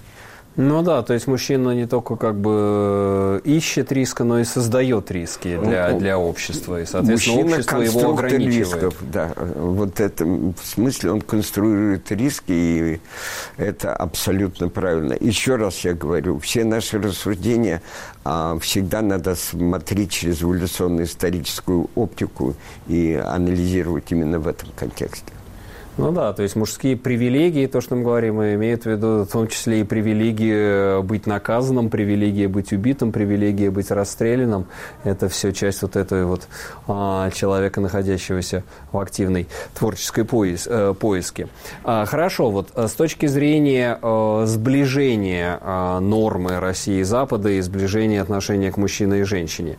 Ну 0.56 0.82
да, 0.82 1.02
то 1.02 1.14
есть 1.14 1.26
мужчина 1.26 1.70
не 1.70 1.86
только 1.86 2.14
как 2.14 2.36
бы 2.36 3.40
э, 3.44 3.48
ищет 3.48 3.90
риска, 3.90 4.22
но 4.22 4.38
и 4.38 4.44
создает 4.44 5.10
риски 5.10 5.56
для, 5.56 5.90
ну, 5.90 5.98
для 5.98 6.16
общества. 6.16 6.80
И, 6.80 6.86
соответственно, 6.86 7.36
мужчина 7.36 7.56
общество 7.56 7.80
его 7.80 8.10
ограничивает. 8.12 8.74
рисков, 8.74 8.94
да. 9.00 9.32
Вот 9.56 9.98
это, 9.98 10.24
в 10.24 10.54
смысле 10.62 11.10
он 11.10 11.20
конструирует 11.22 12.12
риски, 12.12 12.52
и 12.52 13.00
это 13.56 13.96
абсолютно 13.96 14.68
правильно. 14.68 15.16
Еще 15.18 15.56
раз 15.56 15.80
я 15.80 15.94
говорю, 15.94 16.38
все 16.38 16.62
наши 16.62 17.00
рассуждения 17.00 17.82
а, 18.24 18.56
всегда 18.60 19.02
надо 19.02 19.34
смотреть 19.34 20.12
через 20.12 20.40
эволюционную 20.40 21.06
историческую 21.06 21.90
оптику 21.96 22.54
и 22.86 23.14
анализировать 23.14 24.12
именно 24.12 24.38
в 24.38 24.46
этом 24.46 24.68
контексте. 24.76 25.32
Ну 25.96 26.10
да, 26.10 26.32
то 26.32 26.42
есть 26.42 26.56
мужские 26.56 26.96
привилегии, 26.96 27.68
то, 27.68 27.80
что 27.80 27.94
мы 27.94 28.02
говорим, 28.02 28.42
имеют 28.42 28.82
в 28.82 28.86
виду 28.86 29.22
в 29.22 29.28
том 29.28 29.46
числе 29.46 29.82
и 29.82 29.84
привилегии 29.84 31.00
быть 31.02 31.24
наказанным, 31.26 31.88
привилегии 31.88 32.46
быть 32.46 32.72
убитым, 32.72 33.12
привилегии 33.12 33.68
быть 33.68 33.92
расстрелянным. 33.92 34.66
Это 35.04 35.28
все 35.28 35.52
часть 35.52 35.82
вот 35.82 35.94
этой 35.94 36.24
вот 36.24 36.48
а, 36.88 37.30
человека, 37.30 37.80
находящегося 37.80 38.64
в 38.90 38.98
активной 38.98 39.46
творческой 39.78 40.24
поис, 40.24 40.66
э, 40.68 40.94
поиске. 40.98 41.46
А, 41.84 42.06
хорошо, 42.06 42.50
вот 42.50 42.70
э, 42.74 42.88
с 42.88 42.92
точки 42.94 43.26
зрения 43.26 43.96
э, 44.02 44.42
сближения 44.46 45.60
э, 45.60 45.98
нормы 46.00 46.58
России 46.58 46.98
и 46.98 47.04
Запада 47.04 47.50
и 47.50 47.60
сближения 47.60 48.20
отношения 48.20 48.72
к 48.72 48.78
мужчине 48.78 49.20
и 49.20 49.22
женщине. 49.22 49.76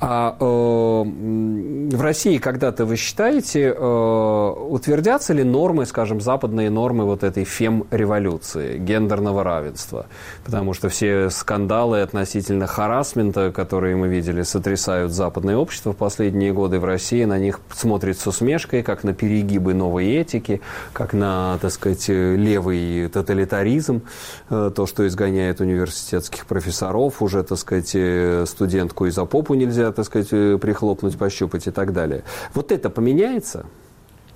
А, 0.00 0.34
э, 0.40 0.44
в 0.44 2.00
России 2.00 2.38
когда-то, 2.38 2.86
вы 2.86 2.96
считаете, 2.96 3.74
э, 3.76 4.54
утвердятся 4.70 5.34
ли 5.34 5.44
нормы 5.44 5.57
нормы, 5.58 5.86
скажем, 5.86 6.20
западные 6.20 6.70
нормы 6.70 7.04
вот 7.04 7.24
этой 7.24 7.44
фем-революции, 7.44 8.78
гендерного 8.78 9.42
равенства. 9.42 10.06
Потому 10.44 10.72
что 10.72 10.88
все 10.88 11.30
скандалы 11.30 12.00
относительно 12.00 12.68
харасмента, 12.68 13.50
которые 13.50 13.96
мы 13.96 14.06
видели, 14.06 14.42
сотрясают 14.42 15.10
западное 15.10 15.56
общество 15.56 15.92
в 15.92 15.96
последние 15.96 16.52
годы 16.52 16.78
в 16.78 16.84
России, 16.84 17.24
на 17.24 17.38
них 17.38 17.60
смотрят 17.74 18.18
с 18.18 18.26
усмешкой, 18.28 18.84
как 18.84 19.02
на 19.02 19.14
перегибы 19.14 19.74
новой 19.74 20.06
этики, 20.06 20.60
как 20.92 21.12
на, 21.12 21.58
так 21.60 21.72
сказать, 21.72 22.08
левый 22.08 23.08
тоталитаризм, 23.08 24.02
э, 24.50 24.70
то, 24.72 24.86
что 24.86 25.08
изгоняет 25.08 25.60
университетских 25.60 26.46
профессоров, 26.46 27.20
уже, 27.20 27.42
так 27.42 27.58
сказать, 27.58 27.90
э, 27.94 28.44
студентку 28.46 29.06
и 29.06 29.10
за 29.10 29.24
попу 29.24 29.54
нельзя, 29.54 29.90
так 29.90 30.04
сказать, 30.04 30.28
э, 30.30 30.56
прихлопнуть, 30.58 31.18
пощупать 31.18 31.66
и 31.66 31.72
так 31.72 31.92
далее. 31.92 32.22
Вот 32.54 32.70
это 32.70 32.90
поменяется? 32.90 33.66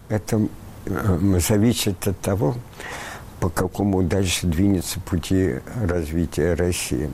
Это 0.09 0.41
зависит 1.39 2.07
от 2.07 2.19
того, 2.21 2.57
по 3.41 3.49
какому 3.49 4.03
дальше 4.03 4.47
двинется 4.47 5.01
пути 5.01 5.57
развития 5.85 6.55
России. 6.55 7.11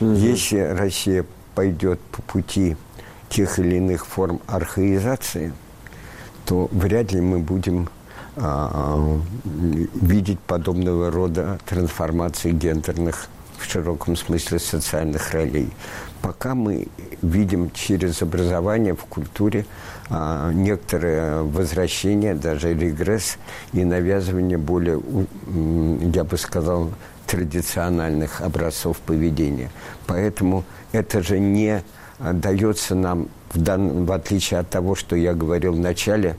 Угу. 0.00 0.12
Если 0.12 0.58
Россия 0.58 1.24
пойдет 1.54 2.00
по 2.00 2.22
пути 2.22 2.76
тех 3.28 3.58
или 3.58 3.76
иных 3.76 4.06
форм 4.06 4.40
архаизации, 4.46 5.52
то 6.44 6.68
вряд 6.72 7.12
ли 7.12 7.20
мы 7.20 7.40
будем 7.40 7.88
а, 8.36 9.18
видеть 9.44 10.38
подобного 10.40 11.10
рода 11.10 11.58
трансформации 11.66 12.52
гендерных 12.52 13.28
в 13.66 13.72
широком 13.72 14.16
смысле 14.16 14.58
социальных 14.58 15.32
ролей. 15.32 15.68
Пока 16.22 16.54
мы 16.54 16.88
видим 17.22 17.70
через 17.70 18.22
образование 18.22 18.94
в 18.94 19.04
культуре 19.04 19.66
а, 20.08 20.52
некоторое 20.52 21.42
возвращение, 21.42 22.34
даже 22.34 22.74
регресс 22.74 23.38
и 23.72 23.84
навязывание 23.84 24.58
более, 24.58 25.00
я 26.12 26.24
бы 26.24 26.36
сказал, 26.36 26.90
традициональных 27.26 28.40
образцов 28.40 28.98
поведения. 28.98 29.70
Поэтому 30.06 30.64
это 30.92 31.22
же 31.22 31.38
не 31.38 31.82
дается 32.18 32.94
нам, 32.94 33.28
в, 33.52 33.60
дан... 33.60 34.04
в 34.04 34.12
отличие 34.12 34.60
от 34.60 34.70
того, 34.70 34.94
что 34.94 35.16
я 35.16 35.34
говорил 35.34 35.72
в 35.74 35.80
начале, 35.80 36.36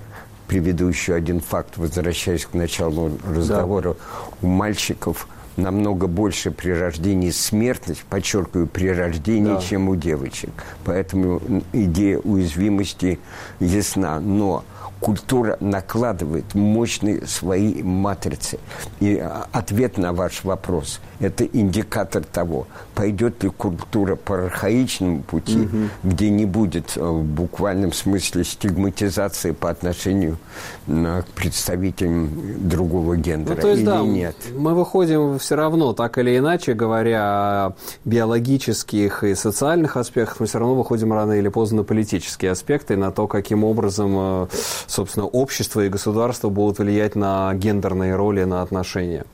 приведу 0.47 0.87
еще 0.87 1.13
один 1.13 1.41
факт, 1.41 1.77
возвращаясь 1.77 2.45
к 2.45 2.53
началу 2.53 3.11
разговора, 3.27 3.93
да. 3.93 3.99
у 4.41 4.47
мальчиков 4.47 5.27
намного 5.57 6.07
больше 6.07 6.51
при 6.51 6.71
рождении 6.71 7.31
смертность, 7.31 8.03
подчеркиваю, 8.03 8.67
при 8.67 8.89
рождении, 8.89 9.55
да. 9.55 9.61
чем 9.61 9.89
у 9.89 9.95
девочек. 9.95 10.51
Поэтому 10.85 11.41
идея 11.73 12.19
уязвимости 12.19 13.19
ясна. 13.59 14.19
Но 14.19 14.63
культура 14.99 15.57
накладывает 15.59 16.55
мощные 16.55 17.25
свои 17.25 17.81
матрицы. 17.83 18.59
И 18.99 19.17
а, 19.17 19.47
ответ 19.51 19.97
на 19.97 20.13
ваш 20.13 20.43
вопрос– 20.43 20.99
это 21.19 21.45
индикатор 21.45 22.23
того, 22.23 22.67
пойдет 22.93 23.43
ли 23.43 23.49
культура 23.49 24.15
по 24.15 24.45
архаичному 24.45 25.21
пути, 25.23 25.61
угу. 25.61 25.89
где 26.03 26.29
не 26.29 26.45
будет 26.45 26.95
э, 26.95 27.01
в 27.01 27.23
буквальном 27.23 27.93
смысле 27.93 28.43
стигматизации 28.43 29.51
по 29.51 29.69
отношению 29.69 30.37
к 30.85 31.25
представителям 31.35 32.29
другого 32.69 33.17
гендера 33.17 33.55
ну, 33.55 33.61
то 33.61 33.67
есть, 33.69 33.81
или 33.81 33.85
да, 33.85 34.01
нет. 34.01 34.35
Мы 34.55 34.73
выходим 34.73 35.39
все 35.39 35.55
равно, 35.55 35.93
так 35.93 36.17
или 36.17 36.37
иначе, 36.37 36.73
говоря 36.73 37.21
о 37.21 37.73
биологических 38.05 39.23
и 39.23 39.35
социальных 39.35 39.97
аспектах, 39.97 40.39
мы 40.39 40.45
все 40.45 40.59
равно 40.59 40.75
выходим 40.75 41.13
рано 41.13 41.33
или 41.33 41.49
поздно 41.49 41.77
на 41.77 41.83
политические 41.83 42.51
аспекты, 42.51 42.95
на 42.95 43.11
то, 43.11 43.27
каким 43.27 43.63
образом 43.63 44.13
э, 44.15 44.47
собственно, 44.87 45.25
общество 45.25 45.81
и 45.85 45.89
государство 45.89 46.49
будут 46.49 46.79
влиять 46.79 47.15
на 47.15 47.53
гендерные 47.53 48.15
роли, 48.15 48.43
на 48.43 48.61
отношения. 48.61 49.25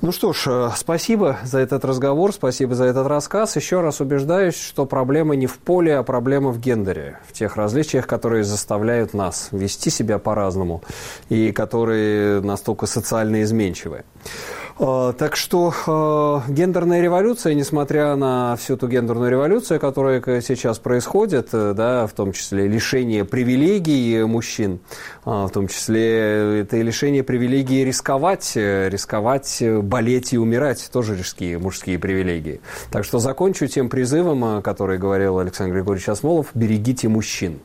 Ну 0.00 0.12
что 0.12 0.32
ж, 0.32 0.44
э, 0.46 0.70
спасибо 0.76 1.38
за 1.42 1.58
этот 1.58 1.84
разговор, 1.84 2.32
спасибо 2.32 2.76
за 2.76 2.84
этот 2.84 3.08
рассказ. 3.08 3.56
Еще 3.56 3.80
раз 3.80 4.00
убеждаюсь, 4.00 4.56
что 4.56 4.86
проблема 4.86 5.34
не 5.34 5.48
в 5.48 5.58
поле, 5.58 5.96
а 5.96 6.04
проблема 6.04 6.50
в 6.50 6.60
гендере, 6.60 7.18
в 7.26 7.32
тех 7.32 7.56
различиях, 7.56 8.06
которые 8.06 8.44
заставляют 8.44 9.12
нас 9.12 9.48
вести 9.50 9.90
себя 9.90 10.20
по-разному 10.20 10.82
и 11.30 11.50
которые 11.50 12.40
настолько 12.40 12.86
социально 12.86 13.42
изменчивы. 13.42 14.04
А, 14.80 15.12
так 15.12 15.34
что 15.34 15.74
а, 15.86 16.42
гендерная 16.48 17.02
революция, 17.02 17.54
несмотря 17.54 18.14
на 18.14 18.54
всю 18.56 18.76
ту 18.76 18.86
гендерную 18.86 19.30
революцию, 19.30 19.80
которая 19.80 20.20
сейчас 20.40 20.78
происходит, 20.78 21.48
э, 21.52 21.74
да, 21.74 22.06
в 22.06 22.12
том 22.12 22.32
числе 22.32 22.68
лишение 22.68 23.24
привилегий 23.24 24.22
мужчин, 24.22 24.78
в 25.24 25.50
том 25.52 25.66
числе 25.66 26.60
это 26.60 26.76
и 26.76 26.82
лишение 26.82 27.24
привилегий 27.24 27.84
рисковать, 27.84 28.52
э, 28.54 28.88
рисковать, 28.88 29.58
э, 29.60 29.80
болеть 29.88 30.32
и 30.32 30.38
умирать, 30.38 30.88
тоже 30.92 31.16
мужские, 31.16 31.58
мужские 31.58 31.98
привилегии. 31.98 32.60
Так 32.90 33.04
что 33.04 33.18
закончу 33.18 33.66
тем 33.66 33.88
призывом, 33.88 34.62
который 34.62 34.98
говорил 34.98 35.38
Александр 35.38 35.74
Григорьевич 35.74 36.08
Осмолов, 36.08 36.50
берегите 36.54 37.08
мужчин. 37.08 37.60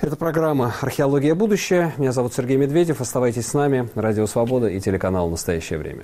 Это 0.00 0.16
программа 0.16 0.74
«Археология. 0.80 1.34
Будущее». 1.34 1.94
Меня 1.96 2.12
зовут 2.12 2.34
Сергей 2.34 2.56
Медведев. 2.56 3.00
Оставайтесь 3.00 3.46
с 3.46 3.54
нами. 3.54 3.88
Радио 3.94 4.26
«Свобода» 4.26 4.66
и 4.66 4.78
телеканал 4.80 5.30
«Настоящее 5.30 5.78
время». 5.78 6.02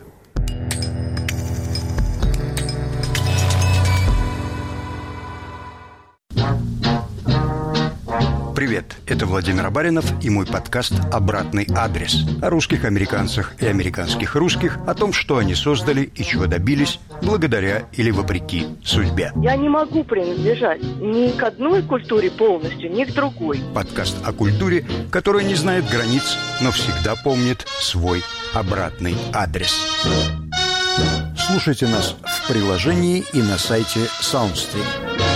Привет, 8.80 8.96
это 9.06 9.26
Владимир 9.26 9.66
Абаринов 9.66 10.06
и 10.24 10.30
мой 10.30 10.46
подкаст 10.46 10.94
«Обратный 11.12 11.66
адрес» 11.76 12.24
о 12.40 12.48
русских 12.48 12.86
американцах 12.86 13.52
и 13.58 13.66
американских 13.66 14.36
русских, 14.36 14.78
о 14.86 14.94
том, 14.94 15.12
что 15.12 15.36
они 15.36 15.54
создали 15.54 16.10
и 16.14 16.24
чего 16.24 16.46
добились 16.46 16.98
благодаря 17.20 17.82
или 17.92 18.10
вопреки 18.10 18.68
судьбе. 18.82 19.32
Я 19.36 19.56
не 19.56 19.68
могу 19.68 20.02
принадлежать 20.02 20.82
ни 20.82 21.30
к 21.30 21.42
одной 21.42 21.82
культуре 21.82 22.30
полностью, 22.30 22.90
ни 22.90 23.04
к 23.04 23.12
другой. 23.12 23.60
Подкаст 23.74 24.16
о 24.24 24.32
культуре, 24.32 24.86
которая 25.10 25.44
не 25.44 25.56
знает 25.56 25.86
границ, 25.86 26.38
но 26.62 26.70
всегда 26.70 27.16
помнит 27.16 27.66
свой 27.80 28.22
обратный 28.54 29.14
адрес. 29.34 29.78
Слушайте 31.36 31.86
нас 31.86 32.16
в 32.24 32.48
приложении 32.48 33.24
и 33.34 33.42
на 33.42 33.58
сайте 33.58 34.00
SoundStream. 34.22 35.29